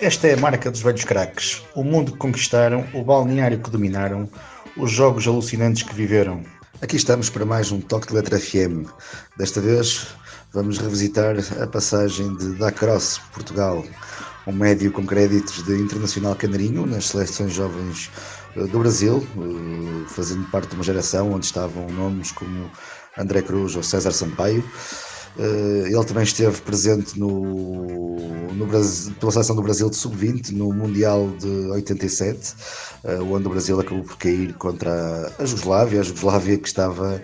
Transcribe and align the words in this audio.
Esta 0.00 0.26
é 0.26 0.34
a 0.34 0.36
marca 0.36 0.72
dos 0.72 0.80
velhos 0.80 1.04
craques. 1.04 1.62
O 1.72 1.84
mundo 1.84 2.12
que 2.12 2.18
conquistaram, 2.18 2.84
o 2.92 3.04
balneário 3.04 3.60
que 3.60 3.70
dominaram, 3.70 4.28
os 4.76 4.90
jogos 4.90 5.26
alucinantes 5.28 5.84
que 5.84 5.94
viveram. 5.94 6.42
Aqui 6.82 6.96
estamos 6.96 7.30
para 7.30 7.44
mais 7.44 7.70
um 7.70 7.80
Toque 7.80 8.08
de 8.08 8.14
Letra 8.14 8.40
FM. 8.40 8.88
Desta 9.36 9.60
vez 9.60 10.08
vamos 10.52 10.78
revisitar 10.78 11.36
a 11.62 11.66
passagem 11.68 12.36
de 12.38 12.54
Dacross, 12.54 13.20
Portugal, 13.32 13.84
um 14.48 14.52
médio 14.52 14.90
com 14.90 15.06
créditos 15.06 15.62
de 15.62 15.76
Internacional 15.76 16.34
Canarinho 16.34 16.84
nas 16.84 17.06
seleções 17.06 17.52
jovens 17.52 18.10
eh, 18.56 18.66
do 18.66 18.80
Brasil, 18.80 19.24
eh, 19.36 20.08
fazendo 20.08 20.44
parte 20.50 20.70
de 20.70 20.74
uma 20.74 20.84
geração 20.84 21.32
onde 21.32 21.46
estavam 21.46 21.88
nomes 21.90 22.32
como 22.32 22.68
André 23.16 23.42
Cruz 23.42 23.76
ou 23.76 23.82
César 23.82 24.10
Sampaio. 24.10 24.64
Eh, 25.38 25.88
ele 25.90 26.04
também 26.04 26.24
esteve 26.24 26.60
presente 26.62 27.18
no, 27.18 28.16
no 28.54 28.66
Brasil, 28.66 29.14
pela 29.20 29.30
seleção 29.32 29.54
do 29.54 29.62
Brasil 29.62 29.88
de 29.88 29.96
sub-20 29.96 30.50
no 30.50 30.72
Mundial 30.72 31.30
de 31.38 31.48
87, 31.70 32.54
onde 33.30 33.46
o 33.46 33.50
Brasil 33.50 33.78
acabou 33.78 34.02
por 34.02 34.18
cair 34.18 34.52
contra 34.54 35.32
a 35.38 35.44
Jugoslávia, 35.44 36.00
a 36.00 36.02
Jugoslávia 36.02 36.58
que 36.58 36.66
estava 36.66 37.22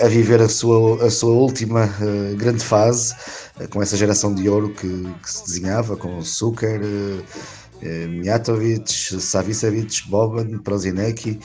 a 0.00 0.08
viver 0.08 0.40
a 0.40 0.48
sua, 0.48 1.06
a 1.06 1.10
sua 1.10 1.32
última 1.32 1.84
uh, 1.84 2.36
grande 2.36 2.64
fase, 2.64 3.14
uh, 3.60 3.68
com 3.68 3.82
essa 3.82 3.96
geração 3.96 4.34
de 4.34 4.48
ouro 4.48 4.70
que, 4.70 4.88
que 5.22 5.30
se 5.30 5.44
desenhava, 5.44 5.96
com 5.96 6.20
Zucker, 6.22 6.80
uh, 6.80 7.24
Mijatovic, 7.82 8.88
Savicevic, 9.20 10.08
Boban, 10.08 10.58
Prozinecki, 10.58 11.38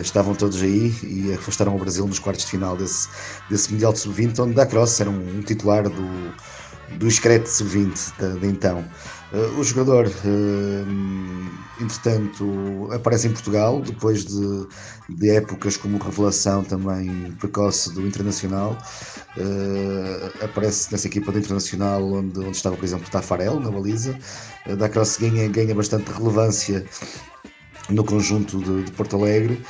estavam 0.00 0.34
todos 0.34 0.62
aí 0.62 0.94
e 1.02 1.32
afastaram 1.34 1.74
o 1.74 1.78
Brasil 1.78 2.06
nos 2.06 2.18
quartos 2.18 2.44
de 2.44 2.50
final 2.50 2.76
desse, 2.76 3.08
desse 3.48 3.72
Mundial 3.72 3.92
de 3.92 3.98
Sub-20, 3.98 4.38
onde 4.40 4.54
Da 4.54 4.66
Cross 4.66 5.00
era 5.00 5.10
um, 5.10 5.38
um 5.38 5.42
titular 5.42 5.88
do, 5.88 6.32
do 6.98 7.06
Excreto 7.06 7.48
Sub-20 7.48 8.12
de, 8.18 8.40
de 8.40 8.46
então. 8.46 8.84
Uh, 9.32 9.60
o 9.60 9.62
jogador, 9.62 10.08
uh, 10.08 11.80
entretanto, 11.80 12.88
aparece 12.92 13.28
em 13.28 13.32
Portugal 13.32 13.80
depois 13.80 14.24
de, 14.24 14.66
de, 15.08 15.30
épocas 15.30 15.76
como 15.76 15.98
revelação 15.98 16.64
também 16.64 17.30
precoce 17.38 17.94
do 17.94 18.04
Internacional. 18.04 18.76
Uh, 19.36 20.44
aparece 20.44 20.90
nessa 20.90 21.06
equipa 21.06 21.30
do 21.30 21.38
Internacional 21.38 22.02
onde, 22.12 22.40
onde 22.40 22.56
estava, 22.56 22.76
por 22.76 22.84
exemplo, 22.84 23.08
Tafarel 23.08 23.60
na 23.60 23.70
baliza. 23.70 24.18
Uh, 24.66 24.74
daquela 24.74 25.04
ganha, 25.20 25.48
ganha 25.48 25.74
bastante 25.76 26.10
relevância 26.10 26.84
no 27.88 28.02
conjunto 28.02 28.58
de, 28.58 28.82
de 28.82 28.90
Porto 28.92 29.14
Alegre 29.14 29.62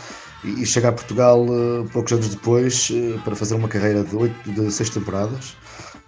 e, 0.42 0.62
e 0.62 0.66
chega 0.66 0.88
a 0.88 0.92
Portugal 0.92 1.46
poucos 1.92 2.12
anos 2.12 2.28
depois 2.28 2.90
para 3.24 3.36
fazer 3.36 3.54
uma 3.54 3.68
carreira 3.68 4.04
de, 4.04 4.16
oito, 4.16 4.52
de 4.52 4.70
seis 4.70 4.88
temporadas 4.88 5.54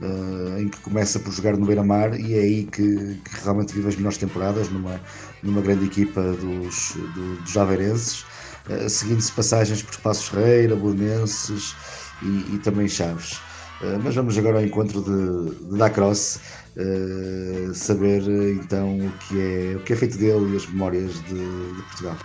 uh, 0.03 0.59
em 0.59 0.69
que 0.69 0.81
começa 0.81 1.19
por 1.19 1.33
jogar 1.33 1.57
no 1.57 1.65
Beira-Mar 1.65 2.19
e 2.19 2.35
é 2.35 2.41
aí 2.41 2.65
que, 2.65 3.21
que, 3.25 3.45
realmente 3.45 3.73
vive 3.73 3.89
as 3.89 3.97
melhores 3.97 4.19
temporadas 4.19 4.69
numa, 4.71 5.01
numa 5.43 5.61
grande 5.61 5.87
equipa 5.87 6.21
dos, 6.21 6.95
do, 7.15 7.37
dos 7.37 7.53
Javeirenses, 7.53 8.25
uh, 8.69 8.89
seguindo-se 8.89 9.33
passagens 9.33 9.83
por 9.83 9.97
Passos 9.99 10.29
Ferreira, 10.29 10.75
Bolonenses 10.75 11.75
e, 12.23 12.55
e, 12.55 12.59
também 12.59 12.89
Chaves. 12.89 13.35
Uh, 13.81 13.99
mas 14.03 14.15
vamos 14.15 14.37
agora 14.37 14.59
ao 14.59 14.65
encontro 14.65 15.01
de, 15.01 15.71
de 15.71 15.79
Dacross, 15.79 16.41
uh, 16.77 17.75
saber 17.75 18.23
então 18.57 18.99
o 18.99 19.13
que, 19.13 19.41
é, 19.41 19.77
o 19.77 19.81
que 19.81 19.93
é 19.93 19.97
feito 19.97 20.19
dele 20.19 20.53
e 20.53 20.57
as 20.57 20.67
memórias 20.67 21.15
de, 21.25 21.75
de 21.75 21.83
Portugal. 21.83 22.17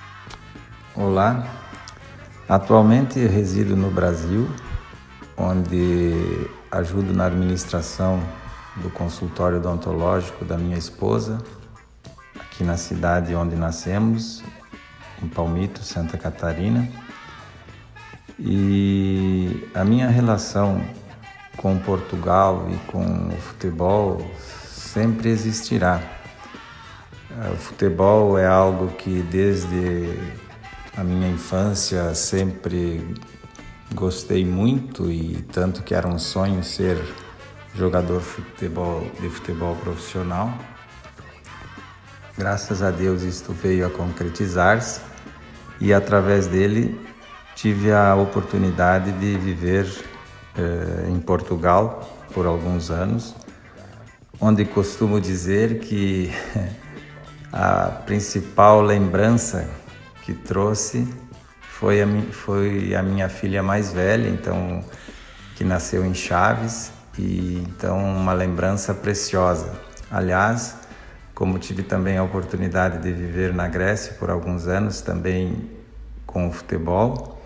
Olá, 0.95 1.47
atualmente 2.49 3.19
resido 3.19 3.75
no 3.75 3.91
Brasil, 3.91 4.47
onde 5.37 6.49
ajudo 6.71 7.13
na 7.13 7.27
administração 7.27 8.21
do 8.77 8.89
consultório 8.89 9.57
odontológico 9.57 10.43
da 10.43 10.57
minha 10.57 10.77
esposa, 10.77 11.37
aqui 12.39 12.63
na 12.63 12.75
cidade 12.75 13.35
onde 13.35 13.55
nascemos, 13.55 14.43
em 15.21 15.27
Palmito, 15.27 15.83
Santa 15.83 16.17
Catarina. 16.17 16.87
E 18.39 19.67
a 19.73 19.83
minha 19.83 20.07
relação 20.09 20.83
com 21.55 21.77
Portugal 21.79 22.67
e 22.69 22.77
com 22.91 23.29
o 23.29 23.37
futebol 23.37 24.21
sempre 24.37 25.29
existirá. 25.29 26.01
O 27.53 27.57
futebol 27.57 28.37
é 28.37 28.47
algo 28.47 28.89
que 28.89 29.21
desde 29.23 30.19
a 30.95 31.03
minha 31.03 31.29
infância 31.29 32.13
sempre 32.15 33.15
Gostei 33.93 34.45
muito 34.45 35.09
e 35.09 35.41
tanto 35.51 35.81
que 35.81 35.95
era 35.95 36.07
um 36.07 36.19
sonho 36.19 36.63
ser 36.63 36.97
jogador 37.73 38.21
futebol, 38.21 39.01
de 39.19 39.29
futebol 39.29 39.75
profissional. 39.77 40.53
Graças 42.37 42.83
a 42.83 42.91
Deus 42.91 43.23
isto 43.23 43.53
veio 43.53 43.87
a 43.87 43.89
concretizar-se 43.89 44.99
e 45.79 45.93
através 45.93 46.47
dele 46.47 46.99
tive 47.55 47.91
a 47.91 48.15
oportunidade 48.15 49.11
de 49.13 49.37
viver 49.37 49.87
eh, 50.55 51.09
em 51.09 51.19
Portugal 51.19 52.07
por 52.33 52.45
alguns 52.45 52.91
anos, 52.91 53.35
onde 54.39 54.65
costumo 54.65 55.19
dizer 55.19 55.79
que 55.79 56.31
a 57.51 57.85
principal 58.05 58.81
lembrança 58.81 59.67
que 60.23 60.33
trouxe 60.33 61.07
foi 61.79 62.01
a, 62.01 62.07
foi 62.31 62.95
a 62.95 63.03
minha 63.03 63.29
filha 63.29 63.61
mais 63.61 63.93
velha, 63.93 64.27
então 64.27 64.83
que 65.55 65.63
nasceu 65.63 66.03
em 66.03 66.13
Chaves 66.13 66.91
e 67.19 67.63
então 67.69 67.99
uma 67.99 68.33
lembrança 68.33 68.95
preciosa. 68.95 69.71
Aliás, 70.09 70.75
como 71.35 71.59
tive 71.59 71.83
também 71.83 72.17
a 72.17 72.23
oportunidade 72.23 72.97
de 72.99 73.11
viver 73.11 73.53
na 73.53 73.67
Grécia 73.67 74.13
por 74.13 74.31
alguns 74.31 74.67
anos 74.67 75.01
também 75.01 75.69
com 76.25 76.47
o 76.47 76.51
futebol 76.51 77.39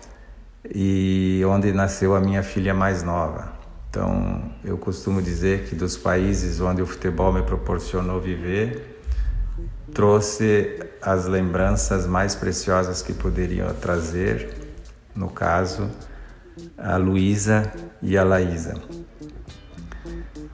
e 0.74 1.42
onde 1.46 1.70
nasceu 1.70 2.16
a 2.16 2.20
minha 2.20 2.42
filha 2.42 2.72
mais 2.72 3.02
nova. 3.02 3.52
Então, 3.90 4.50
eu 4.64 4.78
costumo 4.78 5.20
dizer 5.20 5.64
que 5.64 5.74
dos 5.74 5.98
países 5.98 6.58
onde 6.58 6.80
o 6.80 6.86
futebol 6.86 7.30
me 7.34 7.42
proporcionou 7.42 8.18
viver, 8.18 8.91
trouxe 9.92 10.80
as 11.00 11.26
lembranças 11.26 12.06
mais 12.06 12.34
preciosas 12.34 13.02
que 13.02 13.12
poderiam 13.12 13.72
trazer, 13.74 14.54
no 15.14 15.28
caso, 15.28 15.90
a 16.78 16.96
Luísa 16.96 17.70
e 18.00 18.16
a 18.16 18.24
Laísa. 18.24 18.74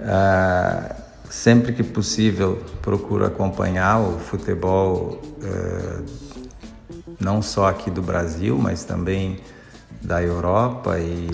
Ah, 0.00 0.96
sempre 1.30 1.72
que 1.72 1.82
possível, 1.82 2.62
procuro 2.82 3.24
acompanhar 3.24 4.00
o 4.00 4.18
futebol, 4.18 5.20
eh, 5.42 6.00
não 7.20 7.42
só 7.42 7.68
aqui 7.68 7.90
do 7.90 8.02
Brasil, 8.02 8.56
mas 8.58 8.84
também 8.84 9.40
da 10.00 10.22
Europa 10.22 10.98
e, 10.98 11.28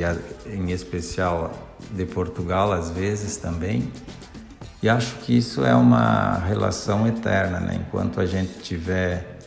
em 0.47 0.71
especial, 0.73 1.53
de 1.91 2.05
Portugal, 2.07 2.73
às 2.73 2.91
vezes 2.91 3.37
também. 3.37 3.93
E 4.85 4.89
acho 4.91 5.17
que 5.21 5.35
isso 5.35 5.65
é 5.65 5.75
uma 5.75 6.37
relação 6.41 7.09
eterna, 7.09 7.59
né? 7.59 7.81
Enquanto 7.81 8.21
a 8.21 8.27
gente 8.27 8.59
estiver 8.59 9.39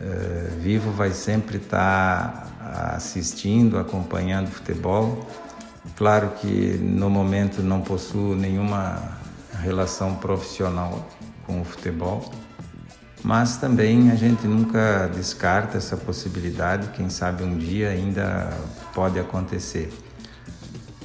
uh, 0.00 0.56
vivo, 0.60 0.92
vai 0.92 1.10
sempre 1.10 1.56
estar 1.56 2.48
tá 2.60 2.92
assistindo, 2.94 3.76
acompanhando 3.76 4.46
futebol. 4.46 5.26
Claro 5.96 6.30
que 6.40 6.78
no 6.80 7.10
momento 7.10 7.60
não 7.60 7.80
possuo 7.80 8.36
nenhuma 8.36 9.18
relação 9.60 10.14
profissional 10.14 11.08
com 11.44 11.60
o 11.60 11.64
futebol, 11.64 12.32
mas 13.24 13.56
também 13.56 14.12
a 14.12 14.14
gente 14.14 14.46
nunca 14.46 15.10
descarta 15.12 15.76
essa 15.76 15.96
possibilidade, 15.96 16.90
quem 16.90 17.10
sabe 17.10 17.42
um 17.42 17.58
dia 17.58 17.88
ainda 17.88 18.56
pode 18.94 19.18
acontecer. 19.18 19.92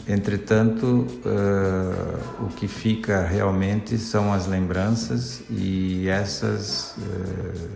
Entretanto, 0.08 1.08
uh, 1.26 2.44
o 2.44 2.48
que 2.50 2.68
fica 2.68 3.26
realmente 3.26 3.98
são 3.98 4.34
as 4.34 4.48
lembranças 4.48 5.42
e 5.50 6.10
essas 6.10 6.96
uh, 6.98 7.70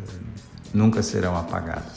nunca 0.74 1.02
serão 1.02 1.38
apagadas. 1.38 1.97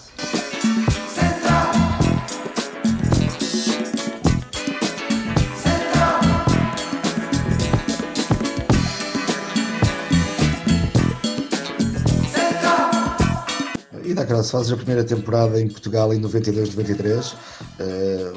Se 14.43 14.53
fazes 14.53 14.73
a 14.73 14.77
primeira 14.77 15.05
temporada 15.05 15.61
em 15.61 15.69
Portugal 15.69 16.13
em 16.13 16.19
92, 16.19 16.75
93, 16.75 17.33
uh, 17.33 17.37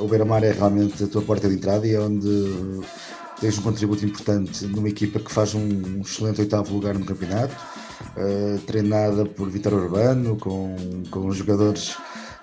o 0.03 0.07
Beira-Mar 0.07 0.43
é 0.43 0.51
realmente 0.51 1.03
a 1.03 1.07
tua 1.07 1.21
porta 1.21 1.47
de 1.47 1.55
entrada 1.55 1.87
e 1.87 1.93
é 1.93 1.99
onde 1.99 2.81
tens 3.39 3.57
um 3.57 3.61
contributo 3.61 4.05
importante 4.05 4.65
numa 4.65 4.89
equipa 4.89 5.19
que 5.19 5.31
faz 5.31 5.53
um, 5.53 6.01
excelente 6.01 6.41
oitavo 6.41 6.73
lugar 6.73 6.93
no 6.93 7.05
campeonato, 7.05 7.55
uh, 8.17 8.59
treinada 8.65 9.25
por 9.25 9.49
Vitor 9.49 9.73
Urbano, 9.73 10.37
com, 10.37 10.75
com 11.11 11.31
jogadores 11.31 11.95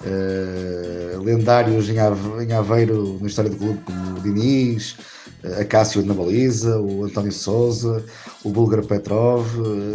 uh, 0.02 1.22
lendários 1.22 1.88
em 1.88 1.98
Aveiro 2.52 3.18
na 3.20 3.26
história 3.26 3.50
do 3.50 3.56
clube, 3.56 3.80
como 3.84 4.20
Diniz, 4.20 4.96
a 5.60 5.64
Cássio 5.64 6.04
na 6.04 6.14
baliza, 6.14 6.78
o 6.78 7.04
António 7.04 7.32
Souza, 7.32 8.04
o 8.44 8.50
Bulgar 8.50 8.84
Petrov, 8.84 9.46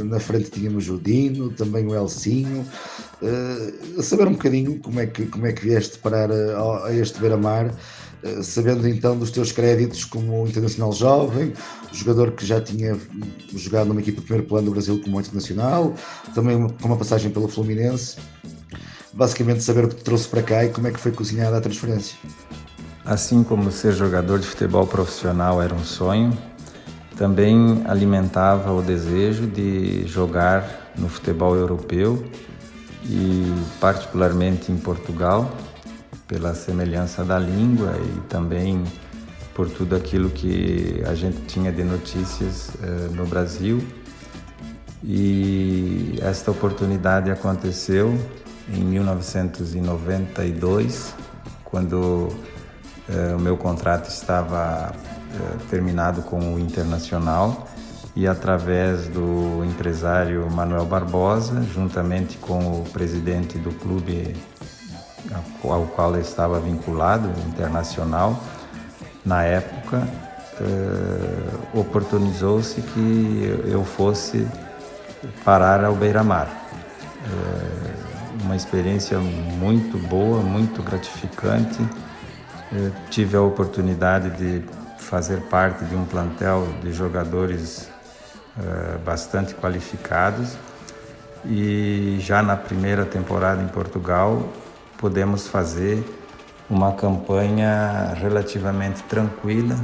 na 0.05 0.19
frente 0.19 0.49
tínhamos 0.49 0.89
o 0.89 0.97
Dino, 0.97 1.49
também 1.51 1.85
o 1.85 1.95
Elcinho. 1.95 2.65
Uh, 3.21 4.01
saber 4.01 4.27
um 4.27 4.33
bocadinho 4.33 4.79
como 4.79 4.99
é 4.99 5.05
que, 5.05 5.25
como 5.25 5.45
é 5.45 5.53
que 5.53 5.63
vieste 5.63 5.97
parar 5.99 6.31
a, 6.31 6.87
a 6.87 6.95
este 6.95 7.19
beira-mar, 7.19 7.67
uh, 8.23 8.43
sabendo 8.43 8.87
então 8.87 9.17
dos 9.17 9.31
teus 9.31 9.51
créditos 9.51 10.03
como 10.03 10.47
internacional 10.47 10.91
jovem, 10.91 11.53
jogador 11.93 12.31
que 12.31 12.45
já 12.45 12.59
tinha 12.59 12.97
jogado 13.55 13.87
numa 13.87 14.01
equipa 14.01 14.19
de 14.19 14.25
primeiro 14.25 14.47
plano 14.47 14.65
do 14.65 14.71
Brasil 14.71 14.99
como 15.03 15.19
internacional, 15.19 15.93
também 16.33 16.67
com 16.67 16.87
uma 16.87 16.97
passagem 16.97 17.31
pelo 17.31 17.47
Fluminense. 17.47 18.17
Basicamente 19.13 19.63
saber 19.63 19.85
o 19.85 19.87
que 19.87 19.95
te 19.95 20.03
trouxe 20.03 20.27
para 20.27 20.43
cá 20.43 20.65
e 20.65 20.69
como 20.69 20.87
é 20.87 20.91
que 20.91 20.99
foi 20.99 21.11
cozinhada 21.11 21.57
a 21.57 21.61
transferência. 21.61 22.17
Assim 23.05 23.43
como 23.43 23.71
ser 23.71 23.93
jogador 23.93 24.39
de 24.39 24.47
futebol 24.47 24.87
profissional 24.87 25.61
era 25.61 25.75
um 25.75 25.83
sonho, 25.83 26.35
também 27.15 27.83
alimentava 27.85 28.73
o 28.73 28.81
desejo 28.81 29.45
de 29.45 30.07
jogar 30.07 30.91
no 30.97 31.07
futebol 31.07 31.55
europeu 31.55 32.25
e, 33.03 33.45
particularmente 33.79 34.71
em 34.71 34.77
Portugal, 34.77 35.55
pela 36.27 36.55
semelhança 36.55 37.23
da 37.23 37.37
língua 37.37 37.93
e 37.95 38.21
também 38.21 38.83
por 39.53 39.69
tudo 39.69 39.95
aquilo 39.95 40.31
que 40.31 41.03
a 41.05 41.13
gente 41.13 41.41
tinha 41.41 41.71
de 41.71 41.83
notícias 41.83 42.71
eh, 42.81 43.09
no 43.13 43.27
Brasil. 43.27 43.85
E 45.03 46.17
esta 46.21 46.49
oportunidade 46.49 47.29
aconteceu 47.29 48.19
em 48.73 48.83
1992, 48.83 51.13
quando 51.63 52.33
o 53.35 53.39
meu 53.39 53.55
contrato 53.55 54.09
estava 54.09 54.91
eh, 55.35 55.57
terminado 55.69 56.21
com 56.23 56.55
o 56.55 56.59
Internacional 56.59 57.67
e 58.15 58.27
através 58.27 59.07
do 59.07 59.63
empresário 59.65 60.49
Manuel 60.49 60.85
Barbosa, 60.85 61.61
juntamente 61.63 62.37
com 62.37 62.81
o 62.81 62.85
presidente 62.91 63.57
do 63.57 63.71
clube 63.71 64.35
ao 65.63 65.81
qual 65.83 66.15
eu 66.15 66.21
estava 66.21 66.59
vinculado, 66.59 67.29
Internacional, 67.47 68.39
na 69.25 69.43
época, 69.43 70.07
eh, 70.61 71.77
oportunizou-se 71.77 72.81
que 72.81 73.61
eu 73.65 73.83
fosse 73.83 74.47
parar 75.43 75.83
ao 75.83 75.95
beira-mar. 75.95 76.47
uma 78.43 78.55
experiência 78.55 79.17
muito 79.17 79.97
boa, 80.07 80.41
muito 80.41 80.83
gratificante 80.83 81.79
eu 82.71 82.91
tive 83.09 83.37
a 83.37 83.41
oportunidade 83.41 84.29
de 84.31 84.63
fazer 84.97 85.41
parte 85.41 85.85
de 85.85 85.95
um 85.95 86.05
plantel 86.05 86.67
de 86.81 86.91
jogadores 86.91 87.89
uh, 88.57 88.97
bastante 88.99 89.53
qualificados. 89.53 90.57
E 91.45 92.17
já 92.19 92.41
na 92.41 92.55
primeira 92.55 93.05
temporada 93.05 93.61
em 93.61 93.67
Portugal 93.67 94.51
podemos 94.97 95.47
fazer 95.47 96.03
uma 96.67 96.93
campanha 96.93 98.13
relativamente 98.15 99.03
tranquila 99.03 99.75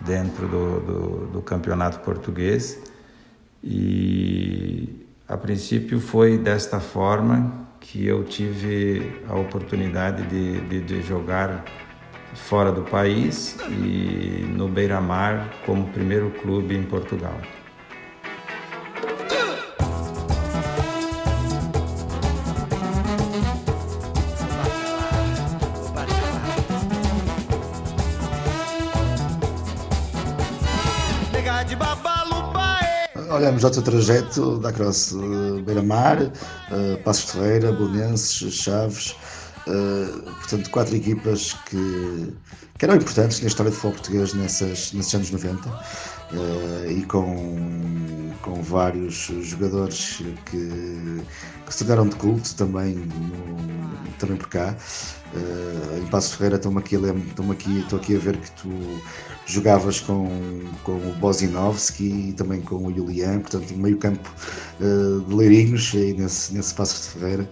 dentro 0.00 0.46
do, 0.46 0.80
do, 0.80 1.26
do 1.26 1.42
campeonato 1.42 1.98
português. 2.00 2.78
E 3.64 5.06
a 5.28 5.36
princípio 5.36 6.00
foi 6.00 6.38
desta 6.38 6.78
forma 6.78 7.66
que 7.80 8.06
eu 8.06 8.22
tive 8.22 9.20
a 9.28 9.34
oportunidade 9.34 10.22
de, 10.28 10.60
de, 10.60 10.80
de 10.80 11.02
jogar 11.02 11.64
fora 12.34 12.72
do 12.72 12.82
país 12.82 13.56
e 13.68 14.44
no 14.48 14.68
Beira-Mar 14.68 15.50
como 15.66 15.88
primeiro 15.88 16.30
clube 16.30 16.76
em 16.76 16.82
Portugal. 16.82 17.38
Olhamos 33.30 33.64
o 33.64 33.70
teu 33.70 33.82
trajeto 33.82 34.58
da 34.58 34.70
Cross 34.70 35.12
uh, 35.12 35.62
Beira-Mar, 35.64 36.22
uh, 36.22 37.02
Passos 37.02 37.30
Ferreira, 37.30 37.72
Bonenses, 37.72 38.54
Chaves, 38.54 39.16
Uh, 39.66 40.22
portanto, 40.22 40.70
quatro 40.70 40.96
equipas 40.96 41.52
que, 41.66 42.34
que, 42.76 42.84
eram 42.84 42.96
importantes 42.96 43.40
na 43.40 43.46
história 43.46 43.70
do 43.70 43.76
futebol 43.76 43.92
português 43.92 44.34
nessas, 44.34 44.92
nesses 44.92 45.14
anos 45.14 45.30
90 45.30 45.68
uh, 45.68 45.72
eh, 46.32 46.92
e 46.92 47.02
com, 47.04 48.32
com 48.42 48.60
vários 48.60 49.30
jogadores 49.42 50.20
que, 50.46 51.22
que 51.64 51.72
se 51.72 51.84
tornaram 51.84 52.08
de 52.08 52.16
culto 52.16 52.56
também, 52.56 52.94
no, 52.94 54.16
também 54.18 54.36
por 54.36 54.48
cá. 54.48 54.76
Uh, 55.32 55.98
em 55.98 56.06
Passo 56.06 56.36
Ferreira 56.36 56.56
estou 56.56 56.76
aqui, 56.76 56.96
aqui, 56.96 57.86
aqui 57.94 58.16
a 58.16 58.18
ver 58.18 58.36
que 58.38 58.50
tu 58.50 59.00
jogavas 59.46 60.00
com, 60.00 60.28
com 60.82 60.96
o 60.96 61.14
Bozinovski 61.20 62.30
e 62.30 62.32
também 62.32 62.60
com 62.60 62.84
o 62.84 62.92
Julian, 62.92 63.38
portanto, 63.38 63.72
meio 63.76 63.96
campo 63.96 64.28
de 64.80 65.34
leirinhos 65.34 65.92
aí 65.94 66.14
nesse, 66.14 66.52
nesse 66.52 66.74
Passo 66.74 67.00
de 67.00 67.20
Ferreira. 67.20 67.48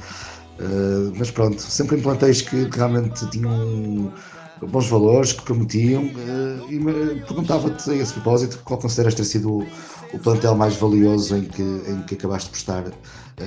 Uh, 0.60 1.10
mas 1.16 1.30
pronto, 1.30 1.58
sempre 1.58 1.96
em 1.96 2.02
que 2.42 2.68
realmente 2.70 3.26
tinham 3.30 4.12
bons 4.60 4.88
valores, 4.88 5.32
que 5.32 5.42
prometiam, 5.42 6.02
uh, 6.02 6.70
e 6.70 6.78
perguntava-te 7.26 7.90
a 7.90 7.94
esse 7.94 8.12
propósito 8.12 8.58
qual 8.62 8.78
consideras 8.78 9.14
ter 9.14 9.24
sido 9.24 9.50
o, 9.50 9.66
o, 10.12 10.18
plantel 10.18 10.54
mais 10.54 10.76
valioso 10.76 11.34
em 11.34 11.44
que, 11.44 11.62
em 11.62 12.02
que 12.02 12.14
acabaste 12.14 12.50
por 12.50 12.56
estar 12.58 12.82
uh, 12.82 12.92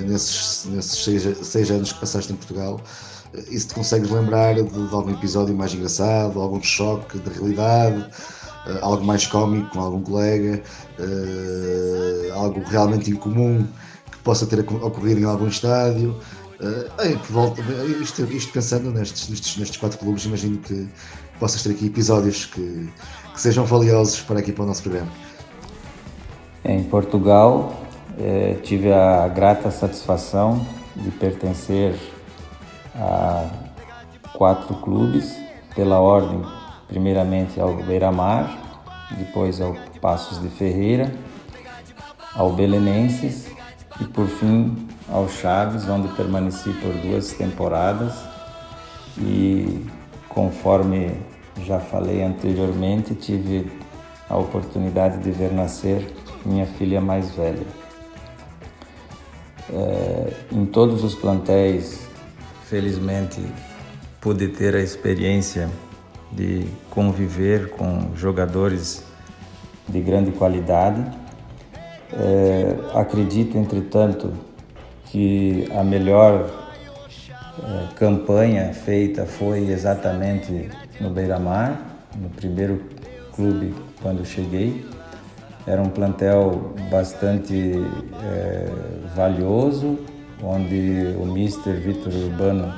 nesses, 0.04 0.66
nesses 0.66 1.04
seis, 1.04 1.38
seis, 1.46 1.70
anos 1.70 1.92
que 1.92 2.00
passaste 2.00 2.32
em 2.32 2.36
Portugal. 2.36 2.80
e 3.48 3.60
se 3.60 3.68
te 3.68 3.74
consegues 3.74 4.10
lembrar 4.10 4.56
de, 4.56 4.64
de, 4.64 4.92
algum 4.92 5.12
episódio 5.12 5.54
mais 5.54 5.72
engraçado, 5.72 6.40
algum 6.40 6.60
choque 6.60 7.16
de 7.16 7.30
realidade, 7.30 8.04
algo 8.82 9.04
mais 9.04 9.24
cómico 9.24 9.70
com 9.70 9.80
algum 9.80 10.02
colega, 10.02 10.62
algo 12.34 12.60
realmente 12.64 13.10
incomum 13.10 13.64
que 14.10 14.18
possa 14.18 14.46
ter 14.46 14.60
ocorrido 14.60 15.20
em 15.20 15.24
algum 15.24 15.46
estádio. 15.46 16.18
Uh, 16.60 17.18
volta, 17.30 17.60
isto, 18.00 18.22
isto, 18.24 18.52
pensando 18.52 18.90
nestes, 18.90 19.28
nestes, 19.28 19.56
nestes 19.56 19.76
quatro 19.76 19.98
clubes, 19.98 20.24
imagino 20.24 20.58
que 20.58 20.88
possas 21.38 21.62
ter 21.62 21.70
aqui 21.70 21.86
episódios 21.86 22.46
que, 22.46 22.88
que 23.32 23.40
sejam 23.40 23.64
valiosos 23.64 24.20
para 24.20 24.38
aqui 24.38 24.52
para 24.52 24.64
o 24.64 24.66
nosso 24.66 24.82
programa. 24.82 25.10
Em 26.64 26.82
Portugal, 26.84 27.84
eh, 28.18 28.56
tive 28.62 28.92
a 28.92 29.26
grata 29.28 29.70
satisfação 29.70 30.66
de 30.94 31.10
pertencer 31.10 31.94
a 32.94 33.50
quatro 34.32 34.74
clubes, 34.76 35.36
pela 35.74 35.98
ordem, 35.98 36.40
primeiramente 36.86 37.60
ao 37.60 37.74
Beira-Mar, 37.74 38.56
depois 39.18 39.60
ao 39.60 39.76
Passos 40.00 40.40
de 40.40 40.48
Ferreira, 40.48 41.12
ao 42.34 42.52
Belenenses 42.52 43.46
e 44.00 44.04
por 44.04 44.26
fim 44.28 44.88
ao 45.08 45.28
Chaves, 45.28 45.88
onde 45.88 46.08
permaneci 46.14 46.72
por 46.74 46.92
duas 46.94 47.32
temporadas 47.32 48.12
e 49.18 49.86
conforme 50.28 51.12
já 51.62 51.78
falei 51.78 52.22
anteriormente, 52.22 53.14
tive 53.14 53.70
a 54.28 54.36
oportunidade 54.36 55.18
de 55.18 55.30
ver 55.30 55.52
nascer 55.52 56.04
minha 56.44 56.66
filha 56.66 57.00
mais 57.00 57.30
velha. 57.30 57.66
É, 59.72 60.32
em 60.52 60.66
todos 60.66 61.04
os 61.04 61.14
plantéis, 61.14 62.06
felizmente, 62.64 63.40
pude 64.20 64.48
ter 64.48 64.74
a 64.74 64.80
experiência 64.80 65.70
de 66.32 66.66
conviver 66.90 67.70
com 67.70 68.10
jogadores 68.14 69.04
de 69.88 70.00
grande 70.00 70.32
qualidade. 70.32 71.04
É, 72.12 72.98
acredito, 72.98 73.56
entretanto, 73.56 74.32
que 75.14 75.68
a 75.70 75.84
melhor 75.84 76.50
é, 77.62 77.94
campanha 77.94 78.74
feita 78.74 79.24
foi 79.24 79.60
exatamente 79.70 80.68
no 81.00 81.08
Beira-Mar, 81.08 82.08
no 82.16 82.28
primeiro 82.30 82.82
clube 83.32 83.72
quando 84.02 84.26
cheguei. 84.26 84.84
Era 85.64 85.80
um 85.80 85.88
plantel 85.88 86.74
bastante 86.90 87.74
é, 88.24 88.68
valioso, 89.14 90.00
onde 90.42 91.14
o 91.16 91.24
Mister 91.26 91.74
Vitor 91.74 92.12
Urbano 92.12 92.74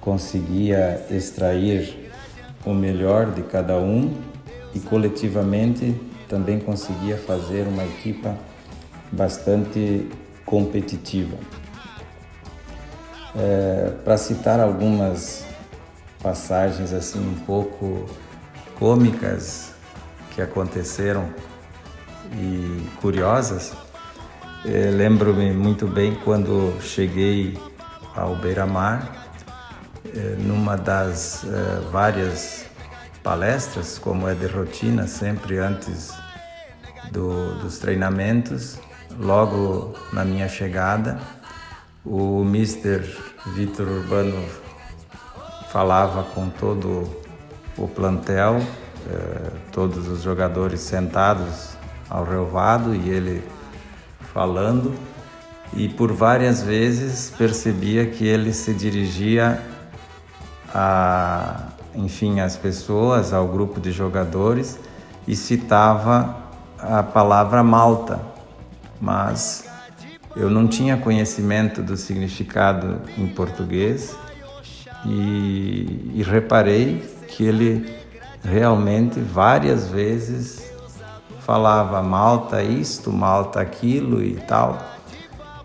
conseguia 0.00 1.04
extrair 1.10 2.08
o 2.64 2.72
melhor 2.72 3.32
de 3.32 3.42
cada 3.42 3.78
um 3.78 4.14
e 4.72 4.78
coletivamente 4.78 5.92
também 6.28 6.60
conseguia 6.60 7.16
fazer 7.16 7.66
uma 7.66 7.82
equipa 7.82 8.36
bastante 9.10 10.06
competitiva. 10.48 11.36
É, 13.36 13.92
Para 14.04 14.16
citar 14.16 14.58
algumas 14.58 15.44
passagens 16.22 16.92
assim 16.92 17.20
um 17.20 17.44
pouco 17.44 18.06
cômicas 18.78 19.72
que 20.34 20.42
aconteceram 20.42 21.28
e 22.32 22.88
curiosas. 23.00 23.72
É, 24.64 24.90
Lembro-me 24.90 25.52
muito 25.52 25.86
bem 25.86 26.14
quando 26.24 26.76
cheguei 26.80 27.58
ao 28.16 28.34
Beira-Mar, 28.34 29.28
é, 30.04 30.36
numa 30.38 30.76
das 30.76 31.44
é, 31.44 31.80
várias 31.92 32.64
palestras, 33.22 33.98
como 33.98 34.26
é 34.26 34.34
de 34.34 34.46
rotina, 34.46 35.06
sempre 35.06 35.58
antes 35.58 36.12
do, 37.12 37.58
dos 37.60 37.78
treinamentos, 37.78 38.78
logo 39.18 39.94
na 40.12 40.24
minha 40.24 40.48
chegada, 40.48 41.18
o 42.04 42.42
Mr. 42.42 43.02
Vitor 43.54 43.86
Urbano 43.86 44.42
falava 45.70 46.22
com 46.34 46.48
todo 46.48 47.08
o 47.76 47.86
plantel, 47.88 48.60
todos 49.72 50.08
os 50.08 50.22
jogadores 50.22 50.80
sentados 50.80 51.76
ao 52.08 52.24
relvado 52.24 52.94
e 52.94 53.10
ele 53.10 53.42
falando 54.32 54.94
e 55.74 55.88
por 55.88 56.12
várias 56.12 56.62
vezes 56.62 57.30
percebia 57.36 58.06
que 58.06 58.26
ele 58.26 58.52
se 58.52 58.72
dirigia 58.72 59.62
a, 60.74 61.68
enfim, 61.94 62.40
às 62.40 62.56
pessoas, 62.56 63.32
ao 63.32 63.46
grupo 63.46 63.80
de 63.80 63.90
jogadores 63.92 64.78
e 65.26 65.36
citava 65.36 66.36
a 66.78 67.02
palavra 67.02 67.62
Malta, 67.62 68.20
mas 69.00 69.64
eu 70.36 70.50
não 70.50 70.68
tinha 70.68 70.96
conhecimento 70.96 71.82
do 71.82 71.96
significado 71.96 73.00
em 73.16 73.26
português 73.26 74.16
e, 75.04 76.12
e 76.14 76.22
reparei 76.22 77.04
que 77.26 77.44
ele 77.44 77.98
realmente 78.42 79.20
várias 79.20 79.88
vezes 79.88 80.70
falava 81.40 82.02
Malta 82.02 82.62
isto, 82.62 83.12
Malta 83.12 83.60
aquilo 83.60 84.22
e 84.22 84.34
tal. 84.34 84.78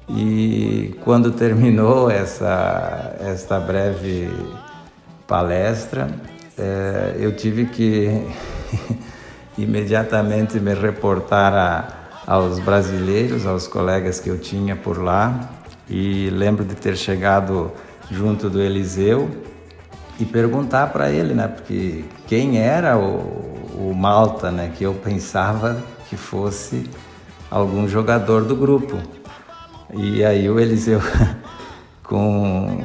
E 0.10 0.96
quando 1.04 1.32
terminou 1.36 2.10
essa, 2.10 3.16
esta 3.20 3.60
breve 3.60 4.30
palestra, 5.28 6.10
é, 6.58 7.16
eu 7.20 7.36
tive 7.36 7.66
que 7.66 8.28
imediatamente 9.58 10.60
me 10.60 10.74
reportar 10.74 11.54
a, 11.54 12.03
aos 12.26 12.60
brasileiros, 12.60 13.46
aos 13.46 13.68
colegas 13.68 14.20
que 14.20 14.30
eu 14.30 14.38
tinha 14.38 14.76
por 14.76 14.98
lá. 14.98 15.50
E 15.90 16.30
lembro 16.30 16.64
de 16.64 16.76
ter 16.76 16.96
chegado 16.96 17.72
junto 18.10 18.50
do 18.50 18.62
Eliseu 18.62 19.30
e 20.20 20.26
perguntar 20.26 20.88
para 20.88 21.12
ele, 21.12 21.34
né? 21.34 21.48
Porque 21.48 22.06
quem 22.28 22.58
era 22.58 22.98
o, 22.98 23.90
o 23.90 23.94
Malta, 23.96 24.52
né? 24.52 24.72
Que 24.76 24.84
eu 24.84 24.94
pensava 24.94 25.84
que 26.10 26.16
fosse 26.16 26.90
algum 27.50 27.88
jogador 27.88 28.44
do 28.44 28.56
grupo. 28.56 28.98
E 29.94 30.24
aí 30.24 30.50
o 30.50 30.60
Eliseu, 30.60 31.02
com, 32.04 32.82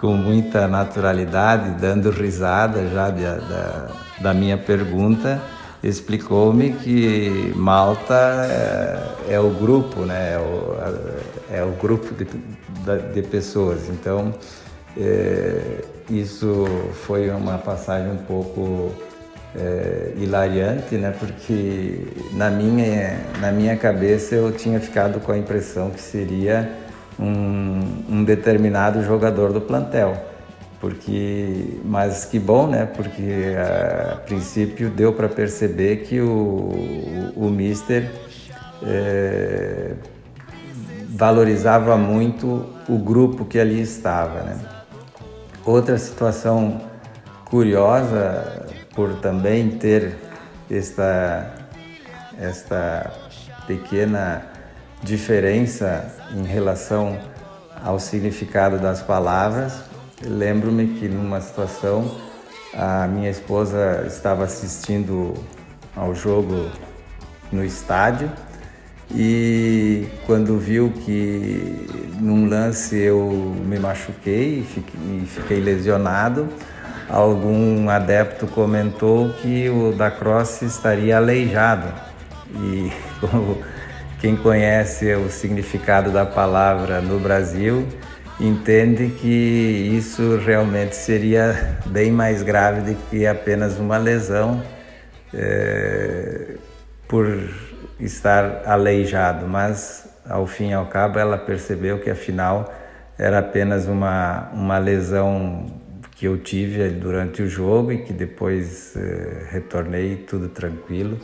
com 0.00 0.14
muita 0.14 0.66
naturalidade, 0.66 1.80
dando 1.80 2.10
risada 2.10 2.88
já 2.88 3.08
da, 3.10 3.88
da 4.20 4.34
minha 4.34 4.58
pergunta, 4.58 5.40
explicou-me 5.82 6.72
que 6.74 7.52
Malta 7.56 8.14
é, 9.28 9.34
é, 9.34 9.40
o 9.40 9.50
grupo, 9.50 10.04
né? 10.04 10.34
É 10.34 10.38
o, 10.38 11.56
é 11.56 11.62
o 11.64 11.72
grupo 11.72 12.14
de, 12.14 12.26
de 13.12 13.22
pessoas. 13.22 13.88
Então, 13.88 14.32
é, 14.96 15.84
isso 16.08 16.66
foi 17.06 17.30
uma 17.30 17.58
passagem 17.58 18.12
um 18.12 18.18
pouco 18.18 18.92
é, 19.56 20.12
hilariante, 20.16 20.96
né? 20.96 21.14
Porque 21.18 22.06
na 22.32 22.50
minha, 22.50 23.18
na 23.40 23.50
minha 23.50 23.76
cabeça 23.76 24.34
eu 24.34 24.52
tinha 24.52 24.80
ficado 24.80 25.20
com 25.20 25.32
a 25.32 25.38
impressão 25.38 25.90
que 25.90 26.00
seria 26.00 26.70
um, 27.18 28.04
um 28.08 28.24
determinado 28.24 29.02
jogador 29.02 29.52
do 29.52 29.60
plantel. 29.60 30.31
Porque, 30.82 31.78
mas 31.84 32.24
que 32.24 32.40
bom, 32.40 32.66
né? 32.66 32.86
Porque 32.86 33.54
a, 33.56 34.16
princípio 34.16 34.90
deu 34.90 35.12
para 35.12 35.28
perceber 35.28 35.98
que 35.98 36.20
o, 36.20 36.26
o, 37.36 37.46
o 37.46 37.50
Mister 37.50 38.10
é, 38.82 39.92
valorizava 41.10 41.96
muito 41.96 42.66
o 42.88 42.98
grupo 42.98 43.44
que 43.44 43.60
ali 43.60 43.80
estava, 43.80 44.42
né? 44.42 44.58
Outra 45.64 45.96
situação 45.98 46.80
curiosa 47.44 48.66
por 48.92 49.14
também 49.20 49.70
ter 49.70 50.16
esta, 50.68 51.54
esta 52.40 53.08
pequena 53.68 54.46
diferença 55.00 56.12
em 56.34 56.42
relação 56.42 57.16
ao 57.84 58.00
significado 58.00 58.80
das 58.80 59.00
palavras. 59.00 59.91
Lembro-me 60.24 60.86
que 60.86 61.08
numa 61.08 61.40
situação 61.40 62.10
a 62.74 63.06
minha 63.06 63.30
esposa 63.30 64.04
estava 64.06 64.44
assistindo 64.44 65.34
ao 65.96 66.14
jogo 66.14 66.70
no 67.50 67.64
estádio 67.64 68.30
e 69.14 70.06
quando 70.24 70.58
viu 70.58 70.90
que 71.04 71.86
num 72.18 72.48
lance 72.48 72.96
eu 72.96 73.54
me 73.66 73.78
machuquei 73.78 74.60
e 74.60 74.62
fiquei, 74.62 75.24
fiquei 75.26 75.60
lesionado, 75.60 76.48
algum 77.10 77.90
adepto 77.90 78.46
comentou 78.46 79.30
que 79.34 79.68
o 79.68 79.92
da 79.92 80.10
Cross 80.10 80.62
estaria 80.62 81.18
aleijado. 81.18 81.88
E 82.54 82.90
quem 84.18 84.34
conhece 84.34 85.12
o 85.14 85.28
significado 85.28 86.10
da 86.10 86.24
palavra 86.24 87.02
no 87.02 87.18
Brasil 87.18 87.86
entende 88.40 89.08
que 89.20 89.28
isso 89.96 90.36
realmente 90.36 90.96
seria 90.96 91.78
bem 91.86 92.10
mais 92.10 92.42
grave 92.42 92.92
do 92.92 92.98
que 93.08 93.26
apenas 93.26 93.78
uma 93.78 93.98
lesão 93.98 94.62
é, 95.32 96.56
por 97.06 97.26
estar 98.00 98.62
aleijado, 98.66 99.46
mas 99.46 100.08
ao 100.28 100.46
fim 100.46 100.70
e 100.70 100.72
ao 100.72 100.86
cabo 100.86 101.18
ela 101.18 101.38
percebeu 101.38 101.98
que 101.98 102.10
afinal 102.10 102.72
era 103.18 103.38
apenas 103.38 103.86
uma, 103.86 104.50
uma 104.52 104.78
lesão 104.78 105.66
que 106.16 106.26
eu 106.26 106.38
tive 106.38 106.88
durante 106.88 107.42
o 107.42 107.48
jogo 107.48 107.92
e 107.92 107.98
que 107.98 108.12
depois 108.12 108.96
eh, 108.96 109.46
retornei 109.50 110.16
tudo 110.16 110.48
tranquilo, 110.48 111.18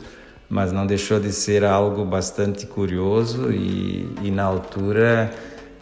mas 0.49 0.71
não 0.71 0.85
deixou 0.85 1.19
de 1.19 1.31
ser 1.31 1.63
algo 1.63 2.03
bastante 2.05 2.65
curioso 2.65 3.51
e, 3.51 4.13
e 4.21 4.31
na 4.31 4.43
altura 4.43 5.31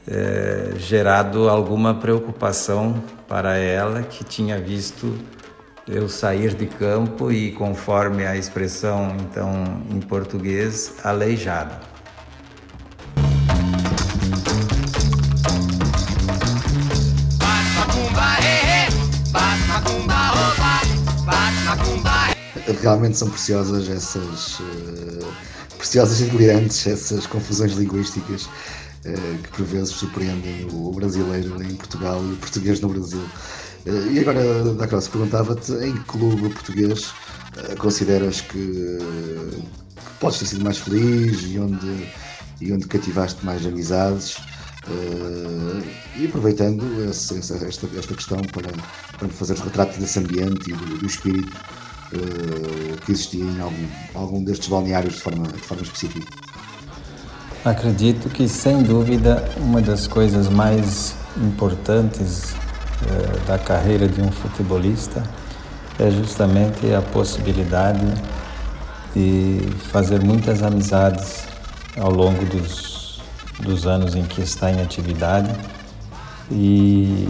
eh, 0.10 0.74
gerado 0.78 1.50
alguma 1.50 1.94
preocupação 1.94 3.04
para 3.28 3.58
ela 3.58 4.04
que 4.04 4.24
tinha 4.24 4.58
visto 4.58 5.14
eu 5.86 6.08
sair 6.08 6.54
de 6.54 6.66
campo 6.66 7.30
e, 7.30 7.52
conforme 7.52 8.26
a 8.26 8.38
expressão 8.38 9.14
então 9.20 9.84
em 9.90 10.00
português, 10.00 10.94
aleijado. 11.04 11.76
Realmente 22.82 23.18
são 23.18 23.30
preciosas 23.30 23.90
essas 23.90 24.60
uh, 24.60 25.34
preciosas 25.78 26.20
delirantes 26.22 26.88
essas 26.88 27.28
confusões 27.28 27.74
linguísticas 27.74 28.48
que 29.44 29.50
por 29.50 29.66
vezes 29.66 29.90
surpreendem 29.90 30.68
o 30.72 30.92
brasileiro 30.92 31.62
em 31.64 31.76
Portugal 31.76 32.24
e 32.24 32.34
o 32.34 32.38
português 32.38 32.82
no 32.82 32.90
Brasil. 32.90 33.24
Eh, 33.88 34.14
e 34.14 34.20
agora, 34.20 34.74
Dacross, 34.76 35.08
perguntava-te 35.08 35.72
em 35.74 35.94
que 35.94 36.04
clube 36.06 36.50
português 36.50 37.14
eh, 37.56 37.76
consideras 37.76 38.42
que, 38.42 38.58
que, 38.58 40.12
podes 40.20 40.40
ter 40.40 40.46
sido 40.46 40.64
mais 40.64 40.78
feliz 40.78 41.42
e 41.44 41.58
onde, 41.58 42.08
e 42.60 42.74
onde 42.74 42.86
cativaste 42.88 43.46
mais 43.46 43.66
amizades? 43.66 44.38
Uh, 44.88 45.84
e 46.16 46.28
aproveitando 46.28 47.10
essa, 47.10 47.36
esta, 47.36 47.90
esta 47.98 48.16
questão 48.16 48.38
para, 48.54 48.72
para 49.18 49.28
fazer 49.28 49.58
retrato 49.58 50.00
desse 50.00 50.18
ambiente 50.18 50.72
e 50.72 50.74
do, 50.74 50.98
do 51.00 51.06
espírito 51.06 51.52
uh, 52.14 53.06
que 53.06 53.12
existia 53.12 53.44
em 53.44 53.60
algum, 53.60 53.88
algum 54.14 54.44
destes 54.46 54.70
balneários 54.70 55.16
de 55.16 55.22
forma, 55.22 55.46
de 55.46 55.60
forma 55.60 55.84
específica. 55.84 56.47
Acredito 57.66 58.30
que, 58.30 58.48
sem 58.48 58.84
dúvida, 58.84 59.44
uma 59.58 59.82
das 59.82 60.08
coisas 60.08 60.48
mais 60.48 61.16
importantes 61.36 62.54
eh, 62.54 63.40
da 63.46 63.58
carreira 63.58 64.08
de 64.08 64.22
um 64.22 64.32
futebolista 64.32 65.24
é 66.00 66.10
justamente 66.12 66.94
a 66.94 67.02
possibilidade 67.02 68.06
de 69.14 69.60
fazer 69.92 70.22
muitas 70.24 70.62
amizades 70.62 71.46
ao 71.98 72.12
longo 72.12 72.46
dos, 72.46 73.22
dos 73.60 73.88
anos 73.88 74.16
em 74.16 74.24
que 74.24 74.42
está 74.42 74.72
em 74.72 74.82
atividade. 74.82 75.52
E 76.52 77.28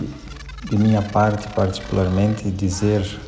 de 0.69 0.77
minha 0.77 1.01
parte 1.01 1.48
particularmente 1.50 2.51
dizer 2.51 3.19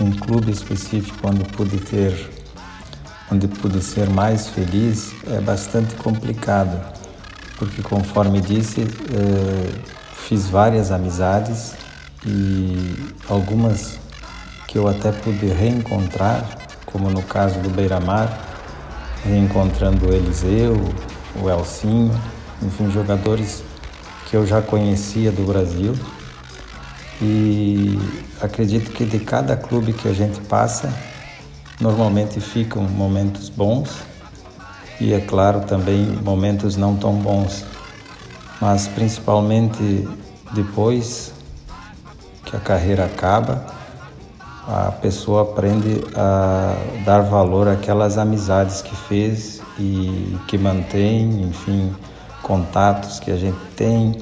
um 0.00 0.12
clube 0.12 0.50
específico 0.50 1.28
onde 1.28 1.44
pude 1.44 1.78
ter 1.78 2.41
onde 3.32 3.48
pude 3.48 3.82
ser 3.82 4.10
mais 4.10 4.48
feliz 4.48 5.14
é 5.26 5.40
bastante 5.40 5.94
complicado, 5.94 6.78
porque 7.56 7.80
conforme 7.80 8.42
disse, 8.42 8.82
eh, 8.82 9.70
fiz 10.28 10.50
várias 10.50 10.92
amizades 10.92 11.72
e 12.26 12.94
algumas 13.28 13.98
que 14.68 14.76
eu 14.76 14.86
até 14.86 15.10
pude 15.10 15.46
reencontrar, 15.46 16.46
como 16.84 17.08
no 17.08 17.22
caso 17.22 17.58
do 17.60 17.70
Beira-Mar, 17.70 18.28
reencontrando 19.24 20.10
o 20.10 20.12
Eliseu, 20.12 20.76
o 21.40 21.48
Elcinho, 21.48 22.12
enfim, 22.62 22.90
jogadores 22.90 23.64
que 24.26 24.36
eu 24.36 24.46
já 24.46 24.60
conhecia 24.60 25.32
do 25.32 25.46
Brasil. 25.46 25.94
E 27.20 27.98
acredito 28.42 28.90
que 28.90 29.06
de 29.06 29.20
cada 29.20 29.56
clube 29.56 29.92
que 29.92 30.08
a 30.08 30.12
gente 30.12 30.40
passa, 30.40 30.92
normalmente 31.82 32.40
ficam 32.40 32.84
momentos 32.84 33.48
bons 33.48 33.90
e, 35.00 35.12
é 35.12 35.20
claro, 35.20 35.62
também 35.62 36.06
momentos 36.22 36.76
não 36.76 36.96
tão 36.96 37.14
bons. 37.14 37.64
Mas 38.60 38.86
principalmente 38.86 40.08
depois 40.52 41.34
que 42.44 42.54
a 42.54 42.60
carreira 42.60 43.04
acaba, 43.04 43.66
a 44.68 44.92
pessoa 44.92 45.42
aprende 45.42 46.04
a 46.14 46.76
dar 47.04 47.22
valor 47.22 47.66
àquelas 47.66 48.16
amizades 48.16 48.80
que 48.80 48.94
fez 48.94 49.60
e 49.76 50.38
que 50.46 50.56
mantém, 50.56 51.42
enfim, 51.42 51.92
contatos 52.42 53.18
que 53.18 53.32
a 53.32 53.36
gente 53.36 53.58
tem, 53.74 54.16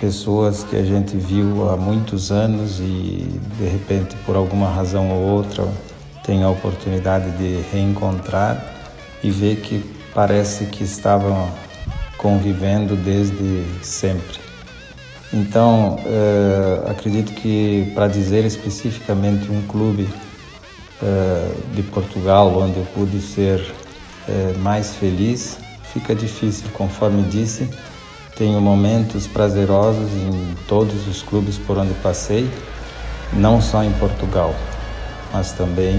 pessoas 0.00 0.64
que 0.64 0.76
a 0.76 0.82
gente 0.82 1.14
viu 1.14 1.68
há 1.68 1.76
muitos 1.76 2.32
anos 2.32 2.80
e 2.80 3.38
de 3.58 3.66
repente 3.66 4.16
por 4.24 4.34
alguma 4.34 4.70
razão 4.70 5.10
ou 5.10 5.36
outra 5.36 5.66
tem 6.26 6.42
a 6.42 6.50
oportunidade 6.50 7.30
de 7.38 7.62
reencontrar 7.72 8.60
e 9.22 9.30
ver 9.30 9.60
que 9.60 9.82
parece 10.12 10.66
que 10.66 10.82
estavam 10.82 11.48
convivendo 12.18 12.96
desde 12.96 13.64
sempre. 13.82 14.40
Então, 15.32 15.96
uh, 15.96 16.90
acredito 16.90 17.32
que 17.32 17.92
para 17.94 18.08
dizer 18.08 18.44
especificamente 18.44 19.50
um 19.50 19.62
clube 19.66 20.08
uh, 21.02 21.74
de 21.74 21.82
Portugal 21.82 22.56
onde 22.58 22.78
eu 22.78 22.86
pude 22.94 23.20
ser 23.20 23.60
uh, 23.60 24.58
mais 24.58 24.96
feliz, 24.96 25.58
fica 25.92 26.14
difícil, 26.14 26.66
conforme 26.72 27.22
disse. 27.22 27.68
Tenho 28.36 28.60
momentos 28.60 29.26
prazerosos 29.26 30.10
em 30.12 30.54
todos 30.68 31.08
os 31.08 31.22
clubes 31.22 31.56
por 31.56 31.78
onde 31.78 31.94
passei, 31.94 32.50
não 33.32 33.62
só 33.62 33.82
em 33.82 33.92
Portugal, 33.92 34.54
mas 35.36 35.52
também 35.52 35.94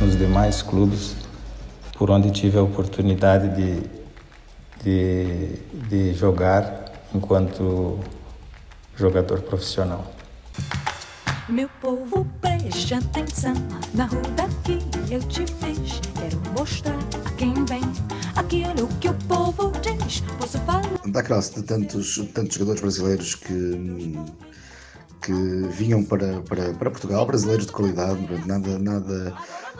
nos 0.00 0.16
demais 0.16 0.62
clubes 0.62 1.16
por 1.98 2.08
onde 2.08 2.30
tive 2.30 2.56
a 2.56 2.62
oportunidade 2.62 3.48
de, 3.48 3.82
de, 4.80 5.56
de 5.88 6.14
jogar 6.14 6.84
enquanto 7.12 7.98
jogador 8.96 9.40
profissional. 9.40 10.06
Meu 11.48 11.68
povo, 11.80 12.24
preste 12.40 12.94
atenção 12.94 13.54
na 13.92 14.04
rua 14.06 14.22
que 14.62 14.78
eu 15.12 15.20
te 15.22 15.44
fiz. 15.46 16.00
Quero 16.14 16.40
mostrar 16.56 16.98
a 17.26 17.30
quem 17.32 17.52
vem 17.64 17.82
aquilo 18.36 18.86
que 19.00 19.08
o 19.08 19.14
povo 19.26 19.72
diz. 19.82 20.20
Posso 20.38 20.58
falar. 20.60 20.84
Da 21.06 21.24
classe 21.24 21.56
de 21.56 21.62
tantos, 21.64 22.18
tantos 22.32 22.54
jogadores 22.54 22.82
brasileiros 22.82 23.34
que 23.34 24.16
que 25.24 25.32
vinham 25.70 26.04
para, 26.04 26.40
para, 26.42 26.74
para 26.74 26.90
Portugal, 26.90 27.24
brasileiros 27.26 27.66
de 27.66 27.72
qualidade, 27.72 28.20
nada, 28.46 28.78
nada, 28.78 29.34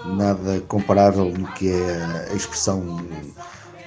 nada 0.04 0.61
comparável 0.68 1.26
no 1.26 1.46
que 1.52 1.70
é 1.70 2.28
a 2.30 2.35
expressão 2.35 2.98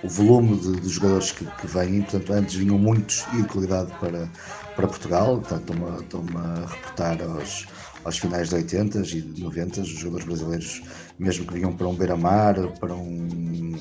o 0.03 0.07
volume 0.07 0.57
de, 0.57 0.79
de 0.79 0.89
jogadores 0.89 1.31
que, 1.31 1.43
que, 1.43 1.67
vêm, 1.67 2.01
portanto, 2.03 2.33
antes 2.33 2.55
vinham 2.55 2.77
muitos 2.77 3.25
e 3.33 3.41
de 3.41 3.47
qualidade 3.47 3.91
para, 3.99 4.29
para 4.75 4.87
Portugal, 4.87 5.39
portanto, 5.39 5.73
estou-me 5.99 6.37
a 6.37 6.65
reportar 6.67 7.21
aos, 7.23 7.65
aos 8.05 8.17
finais 8.19 8.49
de 8.49 8.55
80 8.55 8.99
e 8.99 9.21
de 9.21 9.43
90, 9.43 9.81
os 9.81 9.87
jogadores 9.89 10.25
brasileiros, 10.25 10.83
mesmo 11.17 11.45
que 11.45 11.55
vinham 11.55 11.73
para 11.73 11.87
um 11.87 11.95
Beira-Mar, 11.95 12.55
para 12.79 12.93
um, 12.93 13.75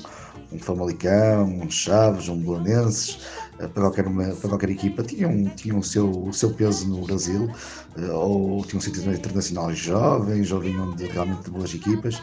um 0.51 0.59
Famalicão, 0.59 1.45
um 1.45 1.69
Chaves, 1.69 2.29
um 2.29 2.37
Belenenses, 2.39 3.19
para 3.57 3.81
qualquer, 3.83 4.07
uma, 4.07 4.25
para 4.25 4.49
qualquer 4.49 4.69
equipa, 4.69 5.03
tinham, 5.03 5.45
tinham 5.55 5.79
o, 5.79 5.83
seu, 5.83 6.09
o 6.09 6.33
seu 6.33 6.51
peso 6.51 6.87
no 6.87 7.05
Brasil, 7.05 7.49
eh, 7.97 8.11
ou 8.11 8.63
tinham 8.63 8.81
sido 8.81 8.99
internacionais 9.11 9.77
jovens, 9.77 10.51
ou 10.51 10.59
vinham 10.59 10.95
de, 10.95 11.05
realmente 11.07 11.49
boas 11.49 11.73
equipas. 11.73 12.21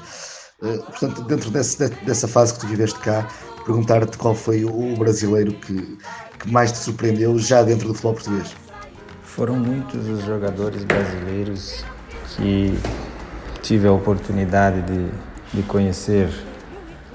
Eh, 0.62 0.76
portanto, 0.78 1.22
dentro 1.22 1.50
desse, 1.50 1.88
dessa 2.04 2.28
fase 2.28 2.54
que 2.54 2.60
tu 2.60 2.66
viveste 2.68 2.98
cá, 3.00 3.28
perguntar-te 3.64 4.16
qual 4.16 4.34
foi 4.34 4.64
o 4.64 4.96
brasileiro 4.96 5.52
que, 5.54 5.98
que 6.38 6.50
mais 6.50 6.70
te 6.70 6.78
surpreendeu 6.78 7.36
já 7.38 7.62
dentro 7.62 7.88
do 7.88 7.94
futebol 7.94 8.14
português. 8.14 8.54
Foram 9.22 9.56
muitos 9.56 10.06
os 10.06 10.24
jogadores 10.24 10.84
brasileiros 10.84 11.84
que 12.36 12.78
tive 13.62 13.88
a 13.88 13.92
oportunidade 13.92 14.82
de, 14.82 15.10
de 15.52 15.62
conhecer 15.64 16.30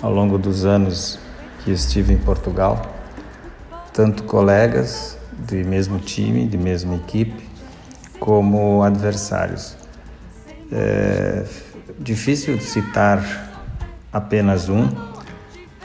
ao 0.01 0.11
longo 0.11 0.37
dos 0.37 0.65
anos 0.65 1.19
que 1.63 1.71
estive 1.71 2.13
em 2.13 2.17
Portugal, 2.17 2.98
tanto 3.99 4.23
colegas 4.23 5.17
de 5.45 5.61
mesmo 5.61 5.99
time, 5.99 6.47
de 6.47 6.57
mesma 6.57 6.95
equipe, 6.95 7.49
como 8.17 8.81
adversários. 8.81 9.75
É 10.71 11.43
difícil 11.99 12.61
citar 12.61 13.21
apenas 14.13 14.69
um, 14.69 14.87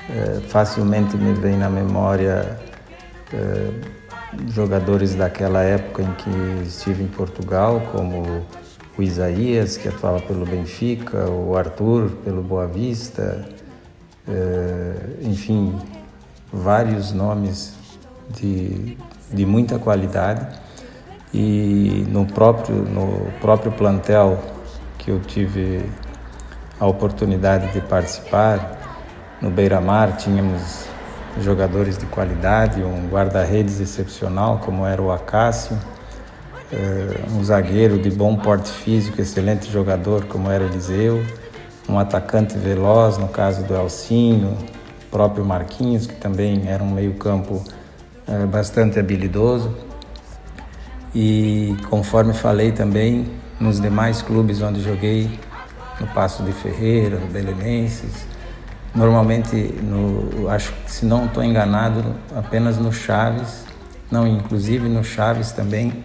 é, 0.09 0.40
facilmente 0.46 1.16
me 1.16 1.33
vem 1.33 1.57
na 1.57 1.68
memória 1.68 2.57
é, 3.33 3.70
jogadores 4.48 5.16
daquela 5.16 5.64
época 5.64 6.05
em 6.05 6.12
que 6.12 6.68
estive 6.68 7.03
em 7.03 7.09
Portugal, 7.09 7.83
como 7.90 8.46
o 8.96 9.03
Isaías, 9.03 9.77
que 9.77 9.88
atuava 9.88 10.20
pelo 10.20 10.46
Benfica, 10.46 11.29
o 11.29 11.57
Arthur 11.57 12.11
pelo 12.24 12.44
Boa 12.44 12.68
Vista, 12.68 13.44
é, 14.29 14.94
enfim, 15.20 15.74
vários 16.53 17.11
nomes 17.11 17.83
de, 18.31 18.97
de 19.33 19.47
muita 19.47 19.79
qualidade. 19.79 20.47
E 21.33 22.07
no 22.09 22.27
próprio, 22.27 22.77
no 22.77 23.31
próprio 23.41 23.73
plantel 23.73 24.39
que 24.99 25.11
eu 25.11 25.21
tive 25.21 25.85
a 26.79 26.87
oportunidade 26.87 27.73
de 27.73 27.81
participar, 27.81 28.81
no 29.41 29.51
Beira-Mar 29.51 30.17
tínhamos 30.17 30.87
jogadores 31.41 31.99
de 31.99 32.07
qualidade, 32.07 32.83
um 32.83 33.09
guarda-redes 33.09 33.81
excepcional 33.81 34.61
como 34.65 34.87
era 34.87 35.03
o 35.03 35.11
Acácio, 35.11 35.77
eh, 36.73 37.21
um 37.33 37.43
zagueiro 37.43 37.99
de 37.99 38.11
bom 38.11 38.37
porte 38.37 38.71
físico, 38.71 39.21
excelente 39.21 39.71
jogador 39.71 40.25
como 40.27 40.51
era 40.51 40.65
Eliseu, 40.65 41.25
um 41.89 41.99
atacante 41.99 42.57
veloz 42.57 43.19
no 43.19 43.29
caso 43.29 43.65
do 43.65 43.75
Elcinho, 43.75 44.57
próprio 45.11 45.45
Marquinhos 45.45 46.07
que 46.07 46.15
também 46.15 46.69
era 46.69 46.83
um 46.83 46.91
meio-campo 46.91 47.63
eh, 48.27 48.47
bastante 48.47 48.99
habilidoso. 48.99 49.75
E 51.15 51.77
conforme 51.89 52.33
falei 52.33 52.73
também 52.73 53.31
nos 53.61 53.81
demais 53.81 54.21
clubes 54.21 54.61
onde 54.61 54.83
joguei, 54.83 55.39
no 56.01 56.07
Passo 56.09 56.43
de 56.43 56.53
Ferreira, 56.53 57.19
no 57.19 57.27
Belenenses, 57.29 58.27
Normalmente, 58.95 59.57
no, 59.57 60.49
acho 60.49 60.73
que 60.73 60.93
se 60.93 61.05
não 61.05 61.27
estou 61.27 61.43
enganado, 61.43 62.15
apenas 62.33 62.79
no 62.79 62.93
Chaves, 62.93 63.65
não, 64.09 64.25
inclusive 64.25 64.89
no 64.89 65.03
Chaves 65.03 65.51
também 65.51 66.05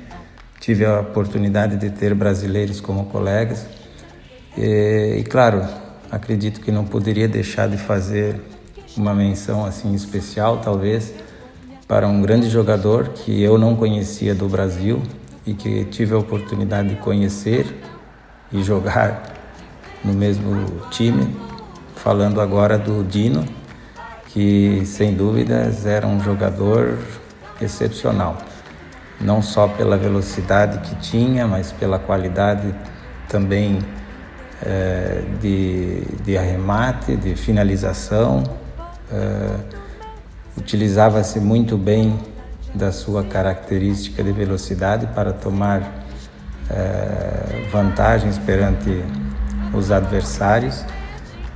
tive 0.60 0.84
a 0.86 1.02
oportunidade 1.02 1.78
de 1.78 1.92
ter 1.92 2.16
brasileiros 2.16 2.82
como 2.82 3.06
colegas. 3.06 3.68
E, 4.58 5.18
e 5.20 5.24
claro, 5.24 5.64
acredito 6.10 6.62
que 6.62 6.72
não 6.72 6.84
poderia 6.84 7.28
deixar 7.28 7.70
de 7.70 7.78
fazer 7.78 8.42
uma 8.98 9.14
menção 9.14 9.64
assim 9.64 9.94
especial, 9.94 10.58
talvez, 10.58 11.14
para 11.90 12.08
um 12.08 12.22
grande 12.22 12.48
jogador 12.48 13.10
que 13.10 13.42
eu 13.42 13.58
não 13.58 13.76
conhecia 13.76 14.36
do 14.36 14.48
Brasil 14.48 15.02
e 15.44 15.56
que 15.56 15.86
tive 15.86 16.14
a 16.14 16.20
oportunidade 16.20 16.90
de 16.90 16.96
conhecer 16.98 17.66
e 18.52 18.62
jogar 18.62 19.24
no 20.06 20.14
mesmo 20.14 20.68
time, 20.92 21.36
falando 21.96 22.40
agora 22.40 22.78
do 22.78 23.04
Dino, 23.04 23.44
que 24.28 24.84
sem 24.86 25.16
dúvidas 25.16 25.88
era 25.88 26.06
um 26.06 26.22
jogador 26.22 26.96
excepcional, 27.60 28.38
não 29.20 29.42
só 29.42 29.68
pela 29.68 29.98
velocidade 29.98 30.88
que 30.88 30.96
tinha, 30.98 31.48
mas 31.48 31.72
pela 31.72 31.98
qualidade 31.98 32.72
também 33.28 33.80
é, 34.62 35.24
de, 35.42 36.02
de 36.24 36.38
arremate, 36.38 37.16
de 37.16 37.36
finalização. 37.36 38.44
É, 39.12 39.89
Utilizava-se 40.60 41.40
muito 41.40 41.78
bem 41.78 42.20
da 42.76 42.92
sua 42.92 43.24
característica 43.24 44.22
de 44.22 44.32
velocidade 44.34 45.08
para 45.08 45.32
tomar 45.32 46.06
é, 46.70 47.68
vantagens 47.72 48.38
perante 48.38 49.04
os 49.74 49.90
adversários. 49.90 50.84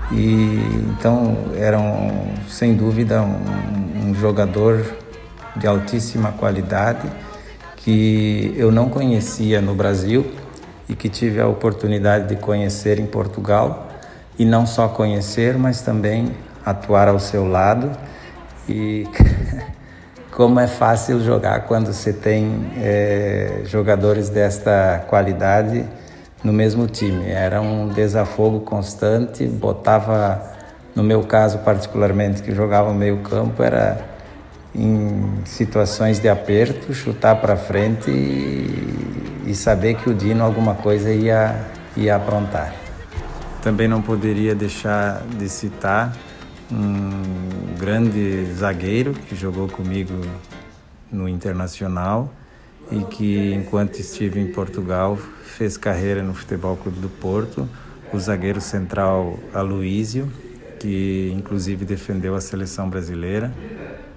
E 0.09 0.57
então 0.89 1.35
era 1.57 1.77
um, 1.77 2.33
sem 2.47 2.75
dúvida 2.75 3.21
um, 3.21 4.09
um 4.09 4.15
jogador 4.15 4.85
de 5.55 5.67
altíssima 5.67 6.31
qualidade 6.31 7.07
que 7.75 8.53
eu 8.55 8.71
não 8.71 8.87
conhecia 8.87 9.59
no 9.61 9.75
Brasil 9.75 10.25
e 10.87 10.95
que 10.95 11.09
tive 11.09 11.41
a 11.41 11.47
oportunidade 11.47 12.29
de 12.29 12.37
conhecer 12.37 12.99
em 12.99 13.05
Portugal. 13.05 13.89
E 14.39 14.45
não 14.45 14.65
só 14.65 14.87
conhecer, 14.87 15.57
mas 15.57 15.81
também 15.81 16.31
atuar 16.65 17.09
ao 17.09 17.19
seu 17.19 17.45
lado 17.45 17.91
e 18.67 19.07
como 20.31 20.59
é 20.59 20.67
fácil 20.67 21.21
jogar 21.21 21.61
quando 21.61 21.93
você 21.93 22.11
tem 22.11 22.71
é, 22.77 23.61
jogadores 23.65 24.29
desta 24.29 25.03
qualidade 25.07 25.85
no 26.43 26.51
mesmo 26.51 26.87
time. 26.87 27.29
Era 27.29 27.61
um 27.61 27.87
desafogo 27.87 28.61
constante, 28.61 29.45
botava, 29.45 30.41
no 30.95 31.03
meu 31.03 31.23
caso 31.23 31.59
particularmente, 31.59 32.41
que 32.41 32.53
jogava 32.53 32.93
meio 32.93 33.19
campo, 33.19 33.63
era 33.63 34.13
em 34.75 35.41
situações 35.45 36.19
de 36.19 36.27
aperto, 36.27 36.93
chutar 36.93 37.35
para 37.39 37.55
frente 37.55 38.09
e, 38.09 39.43
e, 39.45 39.55
saber 39.55 39.95
que 39.95 40.09
o 40.09 40.13
Dino 40.15 40.43
alguma 40.43 40.73
coisa 40.73 41.11
ia, 41.11 41.55
ia 41.95 42.15
aprontar. 42.15 42.73
Também 43.61 43.87
não 43.87 44.01
poderia 44.01 44.55
deixar 44.55 45.21
de 45.37 45.47
citar 45.47 46.13
um 46.73 47.75
grande 47.77 48.45
zagueiro 48.53 49.13
que 49.13 49.35
jogou 49.35 49.67
comigo 49.67 50.13
no 51.11 51.29
Internacional 51.29 52.33
e 52.91 53.03
que, 53.03 53.53
enquanto 53.53 53.99
estive 53.99 54.39
em 54.39 54.51
Portugal, 54.51 55.17
fez 55.43 55.77
carreira 55.77 56.23
no 56.23 56.33
Futebol 56.33 56.75
Clube 56.75 56.99
do 56.99 57.09
Porto, 57.09 57.69
o 58.11 58.19
zagueiro 58.19 58.59
central 58.59 59.37
Aloísio, 59.53 60.31
que 60.79 61.31
inclusive 61.35 61.85
defendeu 61.85 62.35
a 62.35 62.41
seleção 62.41 62.89
brasileira, 62.89 63.53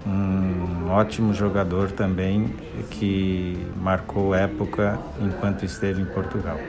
um 0.05 0.89
ótimo 0.89 1.33
jogador 1.33 1.91
também 1.91 2.55
que 2.89 3.57
marcou 3.75 4.33
época 4.33 4.99
enquanto 5.19 5.63
esteve 5.63 6.01
em 6.01 6.05
Portugal. 6.05 6.59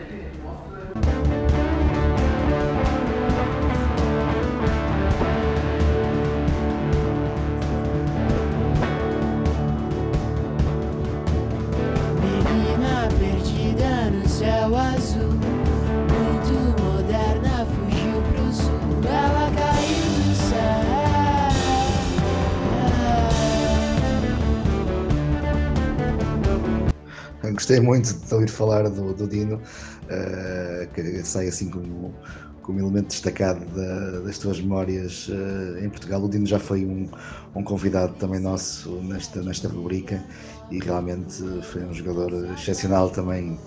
Gostei 27.68 27.84
muito 27.84 28.14
de 28.14 28.34
ouvir 28.34 28.48
falar 28.48 28.88
do, 28.88 29.12
do 29.12 29.28
Dino, 29.28 29.56
uh, 29.56 30.88
que 30.94 31.22
sai 31.22 31.48
assim 31.48 31.68
como, 31.68 32.14
como 32.62 32.78
elemento 32.78 33.08
destacado 33.08 33.62
da, 33.76 34.20
das 34.20 34.38
tuas 34.38 34.58
memórias 34.58 35.28
uh, 35.28 35.84
em 35.84 35.90
Portugal. 35.90 36.24
O 36.24 36.30
Dino 36.30 36.46
já 36.46 36.58
foi 36.58 36.86
um, 36.86 37.06
um 37.54 37.62
convidado 37.62 38.14
também 38.14 38.40
nosso 38.40 38.90
nesta, 39.02 39.42
nesta 39.42 39.68
rubrica 39.68 40.24
e 40.70 40.78
realmente 40.78 41.44
foi 41.64 41.84
um 41.84 41.92
jogador 41.92 42.32
excepcional 42.54 43.10
também 43.10 43.60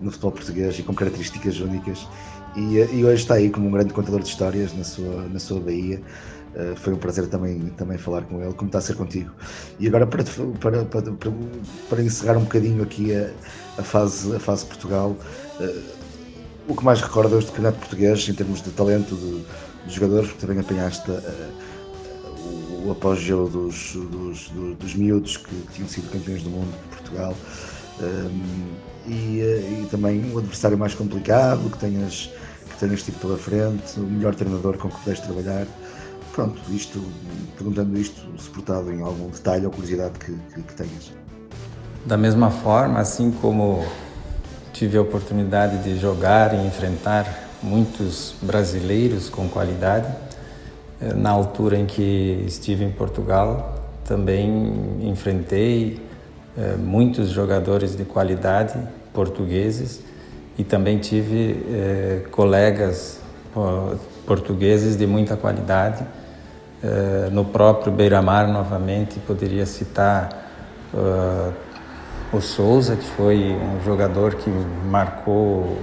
no 0.00 0.12
futebol 0.12 0.30
português 0.30 0.78
e 0.78 0.84
com 0.84 0.94
características 0.94 1.58
únicas. 1.58 2.06
E, 2.54 2.76
e 2.76 3.04
hoje 3.04 3.22
está 3.22 3.34
aí 3.34 3.50
como 3.50 3.66
um 3.66 3.72
grande 3.72 3.92
contador 3.92 4.20
de 4.20 4.28
histórias 4.28 4.72
na 4.72 4.84
sua, 4.84 5.28
na 5.28 5.40
sua 5.40 5.58
Bahia. 5.58 6.00
Uh, 6.54 6.74
foi 6.76 6.94
um 6.94 6.96
prazer 6.96 7.26
também, 7.28 7.68
também 7.76 7.98
falar 7.98 8.22
com 8.22 8.42
ele, 8.42 8.52
como 8.54 8.68
está 8.68 8.78
a 8.78 8.80
ser 8.80 8.96
contigo. 8.96 9.30
E 9.78 9.86
agora, 9.86 10.06
para, 10.06 10.24
para, 10.58 10.84
para, 10.84 11.12
para 11.88 12.02
encerrar 12.02 12.38
um 12.38 12.44
bocadinho 12.44 12.82
aqui 12.82 13.14
a, 13.14 13.30
a, 13.76 13.82
fase, 13.82 14.34
a 14.34 14.40
fase 14.40 14.64
Portugal, 14.64 15.14
uh, 15.60 15.82
o 16.66 16.74
que 16.74 16.84
mais 16.84 17.00
recordas 17.00 17.44
do 17.44 17.52
campeonato 17.52 17.78
português 17.78 18.28
em 18.28 18.34
termos 18.34 18.62
de 18.62 18.70
talento 18.70 19.14
de, 19.14 19.44
de 19.86 19.94
jogadores, 19.94 20.28
porque 20.30 20.46
também 20.46 20.60
apanhaste 20.60 21.10
uh, 21.10 21.52
o, 22.86 22.92
apogeu 22.92 23.48
dos, 23.48 23.92
dos, 23.94 24.48
dos, 24.48 24.76
dos, 24.76 24.94
miúdos 24.94 25.36
que 25.36 25.54
tinham 25.74 25.88
sido 25.88 26.10
campeões 26.10 26.42
do 26.42 26.50
mundo 26.50 26.72
de 26.72 26.96
Portugal. 26.96 27.34
E, 29.06 29.40
e, 29.40 29.88
também 29.90 30.32
um 30.32 30.38
adversário 30.38 30.78
mais 30.78 30.94
complicado 30.94 31.68
que 31.70 31.78
tenhas, 31.78 32.30
que 32.70 32.76
tenhas 32.78 33.02
tido 33.02 33.18
pela 33.20 33.36
frente, 33.36 33.98
o 33.98 34.04
melhor 34.04 34.34
treinador 34.34 34.76
com 34.78 34.88
que 34.88 34.98
puderes 34.98 35.20
trabalhar. 35.20 35.66
Pronto, 36.38 36.60
isto, 36.70 37.02
perguntando 37.56 37.98
isto, 37.98 38.22
suportado 38.38 38.92
em 38.92 39.02
algum 39.02 39.28
detalhe 39.28 39.66
ou 39.66 39.72
curiosidade 39.72 40.20
que, 40.20 40.32
que, 40.54 40.62
que 40.62 40.72
tenhas. 40.72 41.12
Da 42.06 42.16
mesma 42.16 42.48
forma, 42.48 43.00
assim 43.00 43.32
como 43.32 43.84
tive 44.72 44.96
a 44.98 45.02
oportunidade 45.02 45.82
de 45.82 45.98
jogar 45.98 46.54
e 46.54 46.64
enfrentar 46.64 47.26
muitos 47.60 48.36
brasileiros 48.40 49.28
com 49.28 49.48
qualidade, 49.48 50.06
eh, 51.00 51.12
na 51.12 51.30
altura 51.30 51.76
em 51.76 51.86
que 51.86 52.44
estive 52.46 52.84
em 52.84 52.92
Portugal, 52.92 53.90
também 54.04 55.10
enfrentei 55.10 56.00
eh, 56.56 56.76
muitos 56.76 57.30
jogadores 57.30 57.96
de 57.96 58.04
qualidade 58.04 58.78
portugueses 59.12 60.04
e 60.56 60.62
também 60.62 60.98
tive 60.98 61.64
eh, 61.68 62.26
colegas 62.30 63.18
portugueses 64.24 64.96
de 64.96 65.04
muita 65.04 65.36
qualidade 65.36 66.06
eh, 66.82 67.28
no 67.32 67.44
próprio 67.44 67.92
Beira-Mar, 67.92 68.46
novamente, 68.46 69.18
poderia 69.18 69.66
citar 69.66 70.28
uh, 70.94 71.52
o 72.32 72.40
Souza, 72.40 72.94
que 72.94 73.04
foi 73.04 73.52
um 73.52 73.84
jogador 73.84 74.36
que 74.36 74.48
marcou 74.48 75.78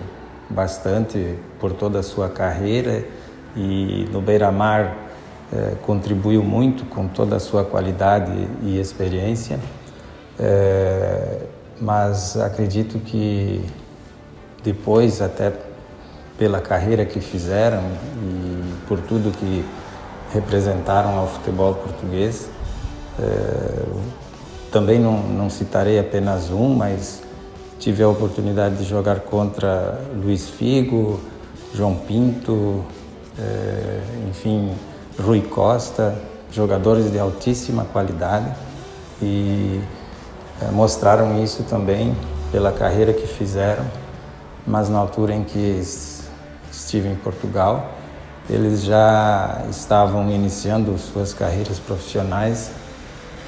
bastante 0.49 1.37
por 1.59 1.73
toda 1.73 1.99
a 1.99 2.03
sua 2.03 2.29
carreira 2.29 3.03
e 3.57 4.07
no 4.09 4.21
Beira-Mar 4.21 4.95
uh, 5.51 5.75
contribuiu 5.77 6.41
muito 6.41 6.85
com 6.85 7.09
toda 7.09 7.35
a 7.35 7.39
sua 7.39 7.65
qualidade 7.65 8.31
e 8.63 8.79
experiência. 8.79 9.59
mas 11.79 12.37
acredito 12.37 12.99
que 12.99 13.65
depois, 14.63 15.21
até 15.21 15.53
pela 16.37 16.59
carreira 16.59 17.05
que 17.05 17.19
fizeram 17.19 17.83
e 18.21 18.87
por 18.87 18.99
tudo 18.99 19.31
que 19.31 19.63
representaram 20.33 21.17
ao 21.17 21.27
futebol 21.27 21.73
português. 21.75 22.49
É, 23.19 23.85
também 24.71 24.99
não, 24.99 25.17
não 25.21 25.49
citarei 25.49 25.99
apenas 25.99 26.51
um, 26.51 26.75
mas 26.75 27.21
tive 27.79 28.03
a 28.03 28.09
oportunidade 28.09 28.75
de 28.75 28.83
jogar 28.83 29.21
contra 29.21 30.01
Luiz 30.15 30.49
Figo, 30.49 31.19
João 31.73 31.95
Pinto, 31.95 32.83
é, 33.39 34.01
enfim, 34.29 34.71
Rui 35.19 35.41
Costa, 35.41 36.15
jogadores 36.51 37.11
de 37.11 37.19
altíssima 37.19 37.85
qualidade 37.85 38.53
e 39.21 39.79
é, 40.61 40.71
mostraram 40.71 41.43
isso 41.43 41.63
também 41.63 42.15
pela 42.51 42.71
carreira 42.71 43.13
que 43.13 43.27
fizeram, 43.27 43.85
mas 44.65 44.89
na 44.89 44.97
altura 44.97 45.33
em 45.33 45.43
que 45.43 45.81
estive 46.71 47.09
em 47.09 47.15
Portugal, 47.15 47.94
eles 48.49 48.83
já 48.83 49.63
estavam 49.69 50.29
iniciando 50.29 50.97
suas 50.97 51.33
carreiras 51.33 51.79
profissionais, 51.79 52.71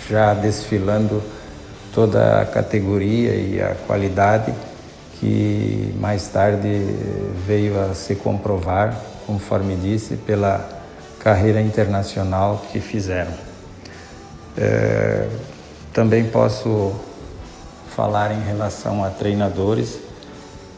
já 0.10 0.34
desfilando 0.34 1.22
toda 1.94 2.42
a 2.42 2.46
categoria 2.46 3.36
e 3.36 3.62
a 3.62 3.76
qualidade 3.86 4.54
que 5.20 5.94
mais 6.00 6.28
tarde 6.28 6.68
veio 7.46 7.80
a 7.80 7.94
se 7.94 8.16
comprovar, 8.16 8.96
conforme 9.26 9.76
disse, 9.76 10.16
pela 10.16 10.68
carreira 11.20 11.62
internacional 11.62 12.64
que 12.72 12.80
fizeram. 12.80 13.32
É, 14.56 15.28
também 15.94 16.26
posso 16.26 16.94
falar 17.96 18.32
em 18.32 18.42
relação 18.42 19.04
a 19.04 19.10
treinadores, 19.10 20.00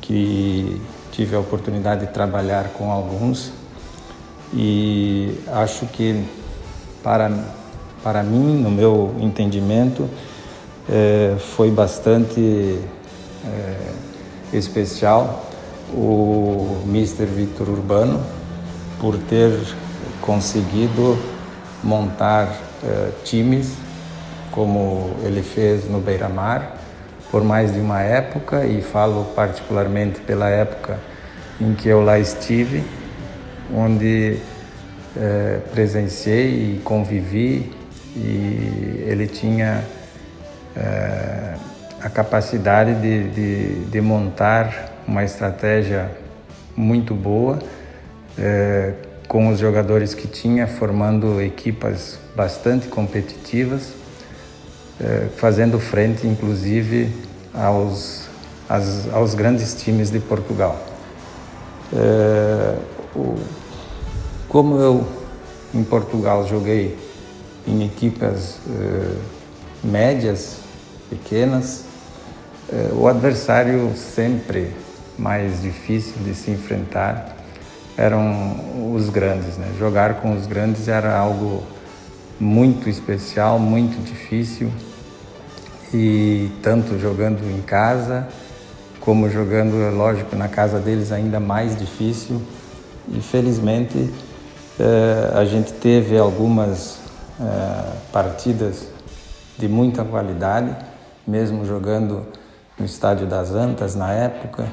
que 0.02 0.82
tive 1.12 1.36
a 1.36 1.40
oportunidade 1.40 2.08
de 2.08 2.14
trabalhar 2.14 2.70
com 2.70 2.92
alguns 2.92 3.52
e 4.54 5.40
acho 5.48 5.86
que 5.88 6.24
para, 7.04 7.32
para 8.04 8.24
mim, 8.24 8.62
no 8.62 8.72
meu 8.72 9.16
entendimento, 9.20 10.10
é, 10.90 11.36
foi 11.56 11.70
bastante 11.70 12.80
é, 13.46 13.76
especial 14.52 15.46
o 15.94 16.82
Mr. 16.86 17.26
Victor 17.26 17.70
Urbano 17.70 18.22
por 19.00 19.18
ter 19.18 19.52
conseguido 20.22 21.18
montar 21.84 22.48
é, 22.84 23.12
times 23.24 23.74
como 24.52 25.12
ele 25.24 25.42
fez 25.42 25.90
no 25.90 26.00
Beira-Mar 26.00 26.78
por 27.32 27.44
mais 27.44 27.74
de 27.74 27.80
uma 27.80 28.02
época 28.02 28.66
e 28.66 28.82
falo 28.82 29.26
particularmente 29.36 30.20
pela 30.22 30.50
época 30.50 31.00
em 31.62 31.74
que 31.74 31.88
eu 31.88 32.04
lá 32.04 32.18
estive 32.18 32.84
onde 33.76 34.38
é, 35.18 35.60
presenciei 35.72 36.76
e 36.76 36.82
convivi 36.84 37.72
e 38.16 39.04
ele 39.08 39.28
tinha 39.28 39.84
é, 40.76 41.56
a 42.02 42.10
capacidade 42.10 42.96
de, 42.96 43.30
de, 43.30 43.86
de, 43.86 44.02
montar 44.02 44.94
uma 45.08 45.24
estratégia 45.24 46.10
muito 46.76 47.14
boa 47.14 47.60
é, 48.38 48.94
com 49.28 49.50
os 49.50 49.60
jogadores 49.60 50.14
que 50.14 50.28
tinha, 50.28 50.66
formando 50.66 51.42
equipas 51.42 52.18
bastante 52.36 52.88
competitivas, 52.88 53.94
é, 55.00 55.28
fazendo 55.36 55.80
frente 55.80 56.26
inclusive 56.26 57.12
aos, 57.54 58.28
as, 58.68 59.08
aos 59.14 59.36
grandes 59.36 59.76
times 59.76 60.10
de 60.10 60.20
Portugal. 60.20 60.84
É, 63.16 63.60
como 64.48 64.78
eu 64.78 65.08
em 65.74 65.84
Portugal 65.84 66.48
joguei 66.48 66.98
em 67.68 67.86
equipas 67.86 68.58
eh, 68.68 69.16
médias, 69.84 70.58
pequenas, 71.10 71.84
eh, 72.72 72.90
o 72.94 73.08
adversário 73.08 73.94
sempre 73.96 74.74
mais 75.18 75.62
difícil 75.62 76.16
de 76.24 76.34
se 76.34 76.50
enfrentar 76.50 77.36
eram 77.96 78.94
os 78.96 79.10
grandes. 79.10 79.58
Né? 79.58 79.72
Jogar 79.78 80.16
com 80.16 80.36
os 80.36 80.48
grandes 80.48 80.88
era 80.88 81.16
algo 81.16 81.64
muito 82.40 82.90
especial, 82.90 83.60
muito 83.60 84.02
difícil 84.04 84.72
e 85.94 86.50
tanto 86.64 86.98
jogando 86.98 87.44
em 87.52 87.62
casa 87.62 88.28
como 89.00 89.30
jogando, 89.30 89.96
lógico, 89.96 90.36
na 90.36 90.48
casa 90.48 90.80
deles 90.80 91.12
ainda 91.12 91.40
mais 91.40 91.76
difícil. 91.78 92.42
E 93.12 93.22
felizmente 93.22 94.12
eh, 94.80 95.32
a 95.34 95.44
gente 95.46 95.74
teve 95.74 96.18
algumas 96.18 97.00
eh, 97.40 97.94
partidas 98.12 98.88
de 99.58 99.68
muita 99.68 100.04
qualidade, 100.04 100.76
mesmo 101.28 101.66
jogando 101.66 102.26
no 102.78 102.86
Estádio 102.86 103.28
das 103.28 103.52
Antas 103.52 103.96
na 103.96 104.14
época, 104.14 104.68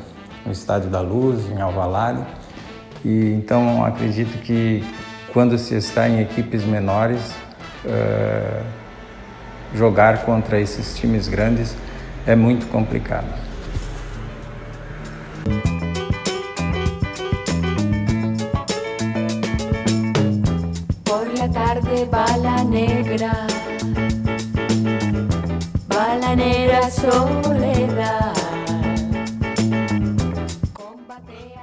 no 0.44 0.52
Estádio 0.52 0.88
da 0.90 1.00
Luz, 1.00 1.50
em 1.50 1.60
Alvalade. 1.60 2.24
E 3.04 3.32
então 3.32 3.84
acredito 3.84 4.38
que 4.42 4.84
quando 5.32 5.58
se 5.58 5.74
está 5.74 6.08
em 6.08 6.20
equipes 6.20 6.64
menores, 6.64 7.20
uh, 7.84 8.64
jogar 9.74 10.24
contra 10.24 10.60
esses 10.60 10.94
times 10.96 11.28
grandes 11.28 11.74
é 12.26 12.34
muito 12.34 12.66
complicado. 12.70 13.45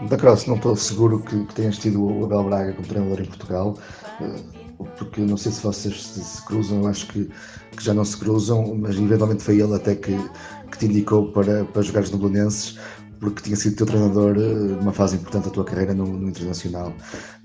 Da 0.02 0.18
Cross, 0.18 0.48
não 0.48 0.56
estou 0.56 0.76
seguro 0.76 1.20
que, 1.20 1.46
que 1.46 1.56
tenhas 1.56 1.78
tido 1.78 2.04
o 2.04 2.26
Abel 2.26 2.44
Braga 2.44 2.74
como 2.74 2.88
treinador 2.88 3.22
em 3.22 3.26
Portugal, 3.26 3.78
eh, 4.22 4.40
porque 4.98 5.22
não 5.22 5.38
sei 5.38 5.52
se 5.52 5.62
vocês 5.64 6.04
se, 6.04 6.24
se 6.24 6.46
cruzam, 6.46 6.82
eu 6.82 6.88
acho 6.88 7.08
que, 7.08 7.30
que, 7.76 7.84
já 7.84 7.94
não 7.94 8.04
se 8.04 8.18
cruzam, 8.18 8.76
mas 8.76 8.98
eventualmente 8.98 9.44
foi 9.44 9.62
ele 9.62 9.74
até 9.74 9.96
que, 9.96 10.18
que 10.72 10.78
te 10.78 10.86
indicou 10.86 11.32
para, 11.32 11.64
para 11.66 11.82
jogares 11.82 12.12
no 12.12 12.18
Belenenses 12.18 12.78
porque 13.24 13.42
tinha 13.42 13.56
sido 13.56 13.78
teu 13.78 13.86
treinador 13.86 14.36
eh, 14.36 14.42
numa 14.42 14.92
fase 14.92 15.16
importante 15.16 15.46
da 15.46 15.52
tua 15.52 15.64
carreira 15.64 15.94
no, 15.94 16.06
no 16.06 16.28
Internacional. 16.28 16.94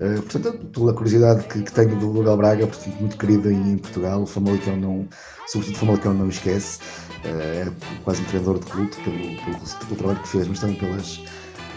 Uh, 0.01 0.21
portanto, 0.23 0.65
pela 0.73 0.93
curiosidade 0.93 1.45
que, 1.47 1.61
que 1.61 1.71
tenho 1.71 1.97
do 1.97 2.07
Lugal 2.11 2.35
Braga, 2.35 2.67
portanto, 2.67 2.99
muito 2.99 3.17
querido 3.17 3.49
em, 3.49 3.71
em 3.73 3.77
Portugal, 3.77 4.23
o 4.23 4.25
Famalicão 4.25 4.75
não, 4.75 5.07
sobretudo 5.47 5.75
o 5.75 5.79
Famalicão 5.79 6.13
não 6.13 6.27
esquece, 6.27 6.79
é 7.23 7.71
quase 8.03 8.21
um 8.21 8.25
treinador 8.25 8.59
de 8.59 8.65
culto 8.65 8.97
pelo, 9.03 9.17
pelo, 9.17 9.59
pelo, 9.59 9.95
trabalho 9.95 10.19
que 10.19 10.27
fez, 10.27 10.47
mas 10.47 10.59
também 10.59 10.75
pelas, 10.75 11.23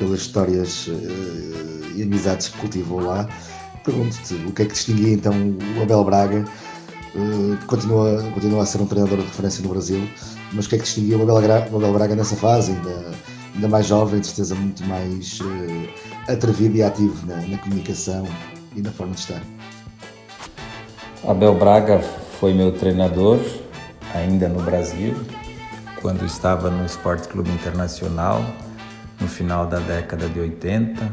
pelas 0.02 0.20
histórias 0.20 0.86
uh, 0.88 1.92
e 1.94 2.02
amizades 2.02 2.48
que 2.48 2.58
cultivou 2.58 3.00
lá. 3.00 3.28
Pergunto-te 3.84 4.34
o 4.34 4.52
que 4.52 4.62
é 4.62 4.64
que 4.64 4.72
distinguia 4.72 5.12
então 5.12 5.32
o 5.78 5.82
Abel 5.82 6.04
Braga, 6.04 6.44
continua, 7.66 8.22
continua 8.32 8.62
a 8.62 8.66
ser 8.66 8.80
um 8.80 8.86
treinador 8.86 9.18
de 9.18 9.24
referência 9.24 9.62
no 9.62 9.68
Brasil, 9.70 10.08
mas 10.52 10.66
o 10.66 10.68
que 10.68 10.76
é 10.76 10.78
que 10.78 10.84
distinguia 10.84 11.18
o 11.18 11.22
Abel, 11.22 11.36
o 11.72 11.76
Abel 11.76 11.92
Braga 11.92 12.14
nessa 12.14 12.36
fase, 12.36 12.72
ainda 12.72 13.12
ainda 13.54 13.68
mais 13.68 13.86
jovem, 13.86 14.20
de 14.20 14.26
certeza 14.26 14.54
muito 14.54 14.84
mais 14.86 15.40
uh, 15.40 16.32
atrevido 16.32 16.76
e 16.76 16.82
ativo 16.82 17.26
na, 17.26 17.36
na, 17.46 17.58
comunicação 17.58 18.26
e 18.74 18.80
na 18.80 18.90
forma 18.90 19.14
de 19.14 19.20
estar. 19.20 19.42
Abel 21.26 21.54
Braga 21.54 22.00
foi 22.40 22.54
meu 22.54 22.72
treinador 22.72 23.38
ainda 24.14 24.48
no 24.48 24.62
Brasil, 24.62 25.14
quando 26.00 26.24
estava 26.24 26.70
no 26.70 26.84
Esporte 26.84 27.28
Clube 27.28 27.50
Internacional, 27.50 28.44
no 29.20 29.28
final 29.28 29.66
da 29.66 29.78
década 29.78 30.28
de 30.28 30.40
80, 30.40 31.10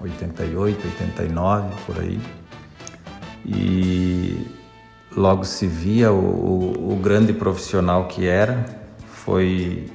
88, 0.00 0.86
89, 0.86 1.74
por 1.86 1.98
aí. 2.00 2.20
E 3.44 4.46
logo 5.16 5.44
se 5.44 5.66
via 5.66 6.12
o, 6.12 6.16
o, 6.16 6.92
o 6.92 6.96
grande 6.96 7.32
profissional 7.32 8.06
que 8.06 8.26
era, 8.26 8.64
foi 9.06 9.90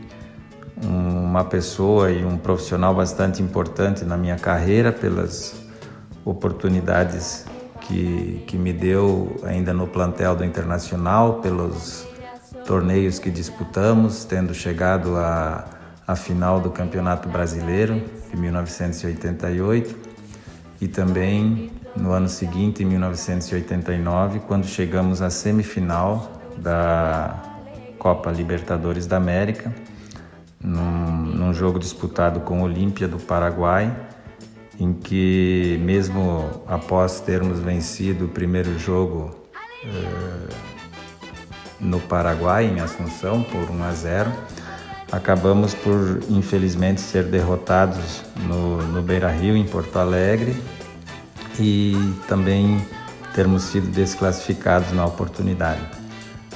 uma 0.84 1.44
pessoa 1.46 2.12
e 2.12 2.26
um 2.26 2.38
profissional 2.38 2.94
bastante 2.94 3.42
importante 3.42 4.04
na 4.04 4.18
minha 4.18 4.36
carreira 4.36 4.92
pelas 4.92 5.56
oportunidades 6.24 7.46
que, 7.82 8.44
que 8.48 8.58
me 8.58 8.74
deu 8.74 9.36
ainda 9.44 9.74
no 9.74 9.88
plantel 9.88 10.36
do 10.36 10.44
Internacional, 10.44 11.36
pelos 11.36 12.06
torneios 12.66 13.20
que 13.20 13.30
disputamos, 13.30 14.26
tendo 14.26 14.54
chegado 14.54 15.16
à, 15.18 15.66
à 16.08 16.16
final 16.16 16.60
do 16.60 16.70
Campeonato 16.70 17.28
Brasileiro 17.30 18.02
de 18.30 18.38
1988 18.38 19.96
e 20.80 20.88
também 20.88 21.72
no 21.96 22.12
ano 22.12 22.28
seguinte, 22.28 22.84
em 22.84 22.86
1989, 22.86 24.40
quando 24.42 24.66
chegamos 24.66 25.22
à 25.22 25.30
semifinal 25.30 26.32
da 26.58 27.42
Copa 27.98 28.32
Libertadores 28.32 29.08
da 29.08 29.18
América 29.18 29.74
num, 30.60 30.82
num 30.82 31.54
jogo 31.54 31.80
disputado 31.80 32.42
com 32.42 32.62
o 32.62 32.64
Olímpia 32.64 33.08
do 33.08 33.18
Paraguai, 33.18 33.96
em 34.80 34.92
que, 34.94 35.80
mesmo 35.84 36.64
após 36.68 37.22
termos 37.22 37.60
vencido 37.60 38.26
o 38.26 38.28
primeiro 38.28 38.78
jogo 38.78 39.34
eh, 39.86 40.54
no 41.80 42.00
Paraguai, 42.02 42.66
em 42.66 42.82
Assunção, 42.82 43.42
por 43.44 43.70
1 43.70 43.84
a 43.84 43.92
0, 43.94 44.32
acabamos 45.12 45.74
por, 45.74 46.20
infelizmente, 46.30 47.02
ser 47.02 47.26
derrotados 47.26 48.24
no, 48.48 48.78
no 48.78 49.02
Beira 49.02 49.30
Rio, 49.30 49.56
em 49.56 49.66
Porto 49.66 49.98
Alegre, 49.98 50.56
e 51.60 51.96
também 52.28 52.86
termos 53.34 53.64
sido 53.64 53.88
desclassificados 53.88 54.92
na 54.92 55.06
oportunidade. 55.06 55.82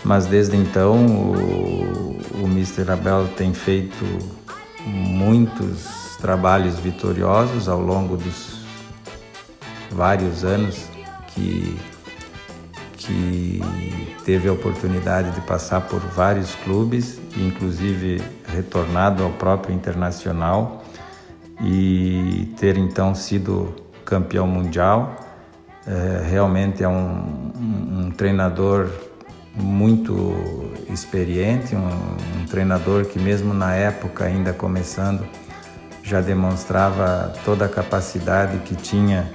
Mas 0.04 0.26
desde 0.26 0.56
então 0.56 1.06
o, 1.06 2.18
o 2.42 2.46
Mr. 2.46 2.92
Abel 2.92 3.28
tem 3.36 3.54
feito 3.54 4.06
muitos 4.86 6.18
trabalhos 6.22 6.80
vitoriosos 6.80 7.68
ao 7.68 7.82
longo 7.82 8.18
dos 8.18 8.60
vários 9.92 10.44
anos 10.44 10.86
que, 11.28 11.78
que 13.10 13.60
teve 14.24 14.48
a 14.48 14.54
oportunidade 14.54 15.32
de 15.32 15.42
passar 15.42 15.82
por 15.82 16.00
vários 16.00 16.54
clubes, 16.56 17.20
inclusive 17.36 18.22
retornado 18.48 19.24
ao 19.24 19.32
próprio 19.32 19.74
Internacional 19.74 20.84
e 21.60 22.54
ter 22.60 22.78
então 22.78 23.16
sido 23.16 23.74
campeão 24.06 24.46
mundial. 24.46 25.16
É, 25.88 26.28
realmente 26.30 26.84
é 26.84 26.88
um, 26.88 27.52
um, 27.58 28.12
treinador 28.16 28.90
muito 29.56 30.72
experiente, 30.88 31.76
um, 31.76 31.88
um, 31.88 32.46
treinador 32.46 33.06
que 33.06 33.18
mesmo 33.18 33.54
na 33.56 33.74
época 33.74 34.26
ainda 34.26 34.54
começando 34.54 35.26
já 36.04 36.22
demonstrava 36.22 37.34
toda 37.44 37.66
a 37.66 37.70
capacidade 37.70 38.60
que 38.60 38.76
tinha 38.76 39.32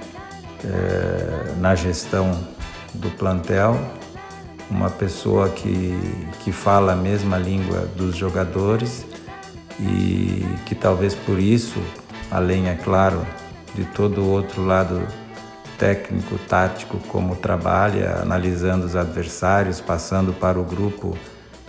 eh, 0.63 1.53
na 1.57 1.75
gestão 1.75 2.54
do 2.95 3.09
plantel, 3.11 3.79
uma 4.69 4.89
pessoa 4.89 5.49
que, 5.49 5.97
que 6.43 6.51
fala 6.51 6.93
a 6.93 6.95
mesma 6.95 7.37
língua 7.37 7.81
dos 7.95 8.15
jogadores 8.15 9.05
e 9.79 10.45
que 10.65 10.73
talvez 10.73 11.13
por 11.13 11.39
isso, 11.39 11.79
além, 12.31 12.69
é 12.69 12.75
claro, 12.75 13.25
de 13.73 13.83
todo 13.85 14.21
o 14.21 14.29
outro 14.29 14.65
lado 14.65 15.01
técnico, 15.77 16.37
tático, 16.47 16.97
como 17.09 17.35
trabalha, 17.35 18.21
analisando 18.21 18.85
os 18.85 18.95
adversários, 18.95 19.81
passando 19.81 20.33
para 20.33 20.59
o 20.59 20.63
grupo 20.63 21.17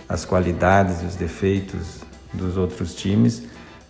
as 0.07 0.23
qualidades 0.23 1.01
e 1.01 1.05
os 1.05 1.15
defeitos 1.15 2.01
dos 2.33 2.55
outros 2.55 2.95
times, 2.95 3.43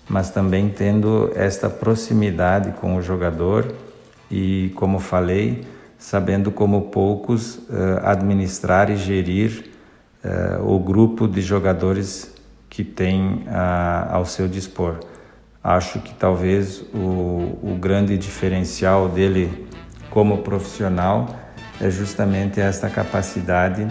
mas 0.09 0.29
também 0.29 0.69
tendo 0.69 1.31
esta 1.35 1.69
proximidade 1.69 2.71
com 2.79 2.95
o 2.95 3.01
jogador 3.01 3.73
e, 4.31 4.71
como 4.75 4.99
falei, 4.99 5.65
sabendo 5.97 6.51
como 6.51 6.89
poucos 6.89 7.59
administrar 8.03 8.89
e 8.89 8.97
gerir 8.97 9.71
o 10.63 10.79
grupo 10.79 11.27
de 11.27 11.41
jogadores 11.41 12.33
que 12.69 12.83
tem 12.83 13.45
ao 14.09 14.25
seu 14.25 14.47
dispor. 14.47 14.99
Acho 15.63 15.99
que 15.99 16.13
talvez 16.13 16.81
o, 16.93 17.59
o 17.61 17.77
grande 17.79 18.17
diferencial 18.17 19.09
dele 19.09 19.67
como 20.09 20.39
profissional 20.39 21.35
é 21.81 21.89
justamente 21.89 22.59
esta 22.59 22.89
capacidade 22.89 23.87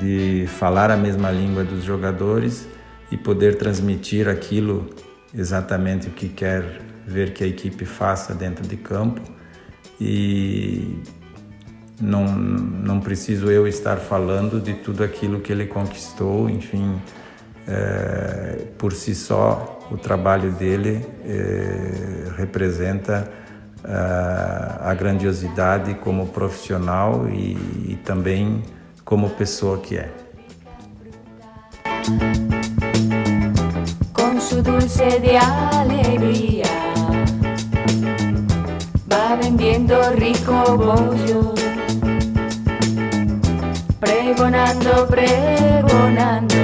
de 0.00 0.46
falar 0.46 0.90
a 0.90 0.96
mesma 0.96 1.30
língua 1.30 1.64
dos 1.64 1.84
jogadores 1.84 2.68
e 3.10 3.16
poder 3.16 3.56
transmitir 3.56 4.28
aquilo 4.28 4.88
exatamente 5.34 6.08
o 6.08 6.10
que 6.10 6.28
quer 6.28 6.80
ver 7.06 7.32
que 7.32 7.42
a 7.42 7.46
equipe 7.46 7.84
faça 7.84 8.34
dentro 8.34 8.66
de 8.66 8.76
campo 8.76 9.20
e 10.00 10.98
não, 12.00 12.24
não 12.24 13.00
preciso 13.00 13.50
eu 13.50 13.66
estar 13.68 13.96
falando 13.96 14.60
de 14.60 14.74
tudo 14.74 15.04
aquilo 15.04 15.40
que 15.40 15.52
ele 15.52 15.66
conquistou, 15.66 16.48
enfim, 16.48 17.00
é, 17.68 18.66
por 18.78 18.92
si 18.92 19.14
só 19.14 19.78
o 19.90 19.96
trabalho 19.96 20.52
dele 20.52 21.04
é, 21.24 22.32
representa 22.36 23.30
a, 23.84 24.90
a 24.90 24.94
grandiosidade 24.94 25.94
como 25.94 26.28
profissional 26.28 27.28
e, 27.28 27.52
e 27.92 27.98
também 28.04 28.62
como 29.04 29.30
pessoa 29.30 29.78
que 29.78 29.96
é. 29.96 30.10
Su 34.40 34.62
dulce 34.62 35.20
de 35.20 35.36
vendiendo 39.42 39.94
rico 40.18 40.76
bollo, 40.76 41.54
pregonando, 43.98 45.06
pregonando. 45.06 46.54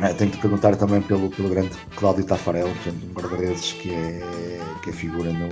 É, 0.00 0.12
tenho 0.12 0.30
que 0.30 0.38
perguntar 0.38 0.76
também 0.76 1.00
pelo, 1.02 1.30
pelo 1.30 1.48
grande 1.48 1.70
Cláudio 1.96 2.24
Tafarel, 2.24 2.68
portanto, 2.68 3.06
um 3.08 3.12
guarda-redes 3.12 3.72
que 3.72 3.92
é, 3.92 4.60
que 4.82 4.90
é 4.90 4.92
figura 4.92 5.32
no, 5.32 5.48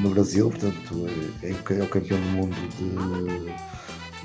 no 0.00 0.10
Brasil, 0.10 0.50
portanto, 0.50 1.06
é, 1.42 1.50
é 1.50 1.82
o 1.82 1.88
campeão 1.88 2.18
do 2.20 2.26
mundo 2.28 2.56
de 2.78 3.76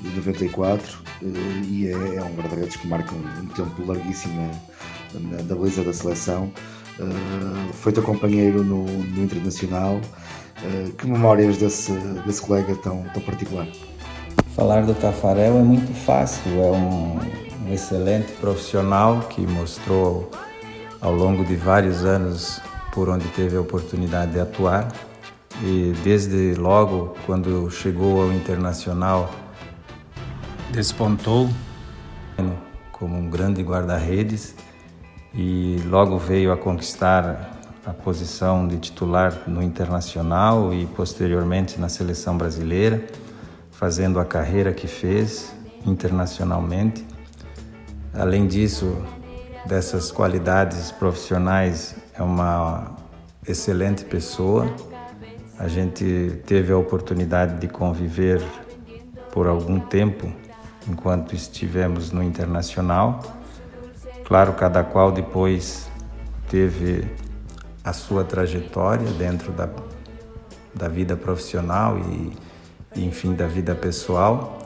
de 0.02 0.16
94 0.16 0.98
eh, 1.22 1.26
e 1.68 1.86
é, 1.86 1.92
é 1.92 2.22
um 2.22 2.34
guarda-redes 2.34 2.76
que 2.76 2.86
marca 2.88 3.14
um, 3.14 3.46
tempo 3.46 3.86
larguíssimo 3.86 4.50
na, 5.14 5.36
da 5.42 5.54
beleza 5.54 5.84
da 5.84 5.92
seleção. 5.92 6.52
Uh, 6.98 7.72
foi 7.72 7.92
teu 7.92 8.02
companheiro 8.02 8.62
no, 8.62 8.84
no 8.84 9.22
Internacional. 9.22 10.00
Uh, 10.64 10.92
que 10.92 11.06
memórias 11.06 11.58
desse, 11.58 11.92
desse 12.24 12.40
colega 12.40 12.74
tão, 12.76 13.04
tão 13.14 13.22
particular? 13.22 13.66
Falar 14.54 14.84
do 14.84 14.94
Tafarel 14.94 15.58
é 15.58 15.62
muito 15.62 15.92
fácil, 15.92 16.42
é 16.52 16.70
um, 16.70 17.18
um 17.66 17.72
excelente 17.72 18.32
profissional 18.32 19.20
que 19.30 19.40
mostrou 19.46 20.30
ao 21.00 21.12
longo 21.12 21.44
de 21.44 21.56
vários 21.56 22.04
anos 22.04 22.60
por 22.92 23.08
onde 23.08 23.26
teve 23.28 23.56
a 23.56 23.60
oportunidade 23.60 24.32
de 24.32 24.40
atuar 24.40 24.92
e 25.62 25.92
desde 26.04 26.54
logo 26.54 27.16
quando 27.26 27.70
chegou 27.70 28.22
ao 28.22 28.32
Internacional 28.32 29.30
despontou 30.70 31.48
como 33.02 33.18
um 33.18 33.28
grande 33.28 33.62
guarda-redes 33.62 34.54
e 35.34 35.82
logo 35.86 36.18
veio 36.18 36.52
a 36.52 36.56
conquistar 36.56 37.51
a 37.84 37.92
posição 37.92 38.66
de 38.66 38.78
titular 38.78 39.42
no 39.48 39.62
Internacional 39.62 40.72
e 40.72 40.86
posteriormente 40.86 41.80
na 41.80 41.88
seleção 41.88 42.36
brasileira, 42.36 43.04
fazendo 43.70 44.20
a 44.20 44.24
carreira 44.24 44.72
que 44.72 44.86
fez 44.86 45.52
internacionalmente. 45.84 47.04
Além 48.14 48.46
disso, 48.46 48.96
dessas 49.66 50.12
qualidades 50.12 50.92
profissionais, 50.92 51.96
é 52.14 52.22
uma 52.22 52.94
excelente 53.46 54.04
pessoa. 54.04 54.72
A 55.58 55.66
gente 55.66 56.40
teve 56.46 56.72
a 56.72 56.78
oportunidade 56.78 57.58
de 57.58 57.66
conviver 57.66 58.42
por 59.32 59.48
algum 59.48 59.80
tempo 59.80 60.32
enquanto 60.88 61.34
estivemos 61.34 62.12
no 62.12 62.22
internacional. 62.22 63.20
Claro, 64.24 64.52
cada 64.52 64.84
qual 64.84 65.10
depois 65.10 65.88
teve 66.48 67.04
a 67.84 67.92
sua 67.92 68.24
trajetória 68.24 69.10
dentro 69.12 69.52
da, 69.52 69.68
da 70.74 70.88
vida 70.88 71.16
profissional 71.16 71.98
e, 71.98 72.32
enfim, 72.96 73.34
da 73.34 73.46
vida 73.46 73.74
pessoal, 73.74 74.58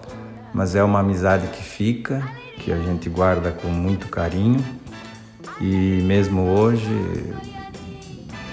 mas 0.52 0.74
é 0.74 0.83
uma 0.83 1.00
amizade 1.00 1.46
que 1.48 1.62
fica, 1.62 2.22
que 2.59 2.72
a 2.72 2.79
gente 2.79 3.09
guarda 3.09 3.52
com 3.52 3.68
muito 3.68 4.09
carinho. 4.09 4.64
E 5.61 6.02
mesmo 6.02 6.42
hoje, 6.42 6.90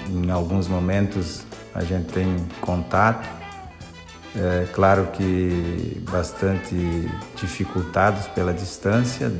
em 0.08 0.30
alguns 0.30 0.68
momentos, 0.68 1.44
a 1.74 1.82
gente 1.82 2.12
tem 2.12 2.36
contato. 2.60 3.28
É, 4.36 4.66
claro 4.72 5.08
que 5.12 6.02
bastante 6.10 6.74
dificultados 7.36 8.26
pela 8.28 8.52
distância 8.52 9.32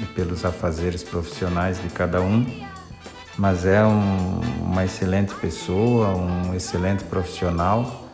e 0.00 0.06
pelos 0.06 0.44
afazeres 0.44 1.02
profissionais 1.02 1.80
de 1.82 1.88
cada 1.88 2.20
um, 2.20 2.44
mas 3.38 3.66
é 3.66 3.84
um, 3.84 4.40
uma 4.62 4.84
excelente 4.84 5.34
pessoa, 5.34 6.16
um 6.16 6.54
excelente 6.54 7.04
profissional 7.04 8.08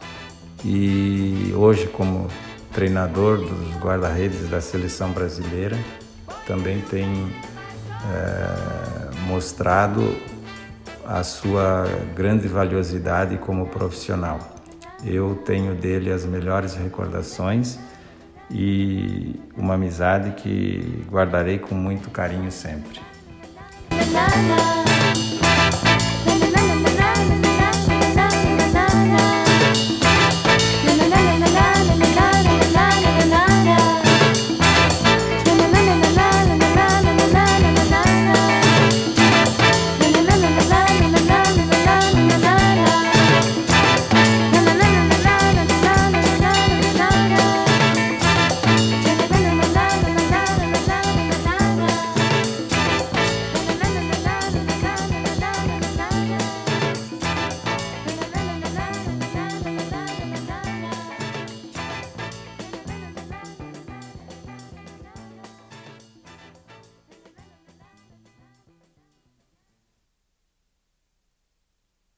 e 0.64 1.52
hoje 1.56 1.86
como 1.88 2.28
treinador 2.72 3.38
dos 3.38 3.76
guarda-redes 3.76 4.48
da 4.48 4.60
seleção 4.60 5.12
brasileira 5.12 5.78
também 6.46 6.80
tem 6.80 7.32
é, 8.10 9.26
mostrado 9.26 10.16
a 11.06 11.22
sua 11.22 11.84
grande 12.14 12.48
valiosidade 12.48 13.36
como 13.38 13.66
profissional. 13.66 14.38
Eu 15.04 15.34
tenho 15.44 15.74
dele 15.74 16.12
as 16.12 16.24
melhores 16.24 16.74
recordações 16.74 17.78
e 18.50 19.40
uma 19.56 19.74
amizade 19.74 20.32
que 20.32 21.04
guardarei 21.10 21.58
com 21.58 21.74
muito 21.74 22.10
carinho 22.10 22.50
sempre. 22.50 23.00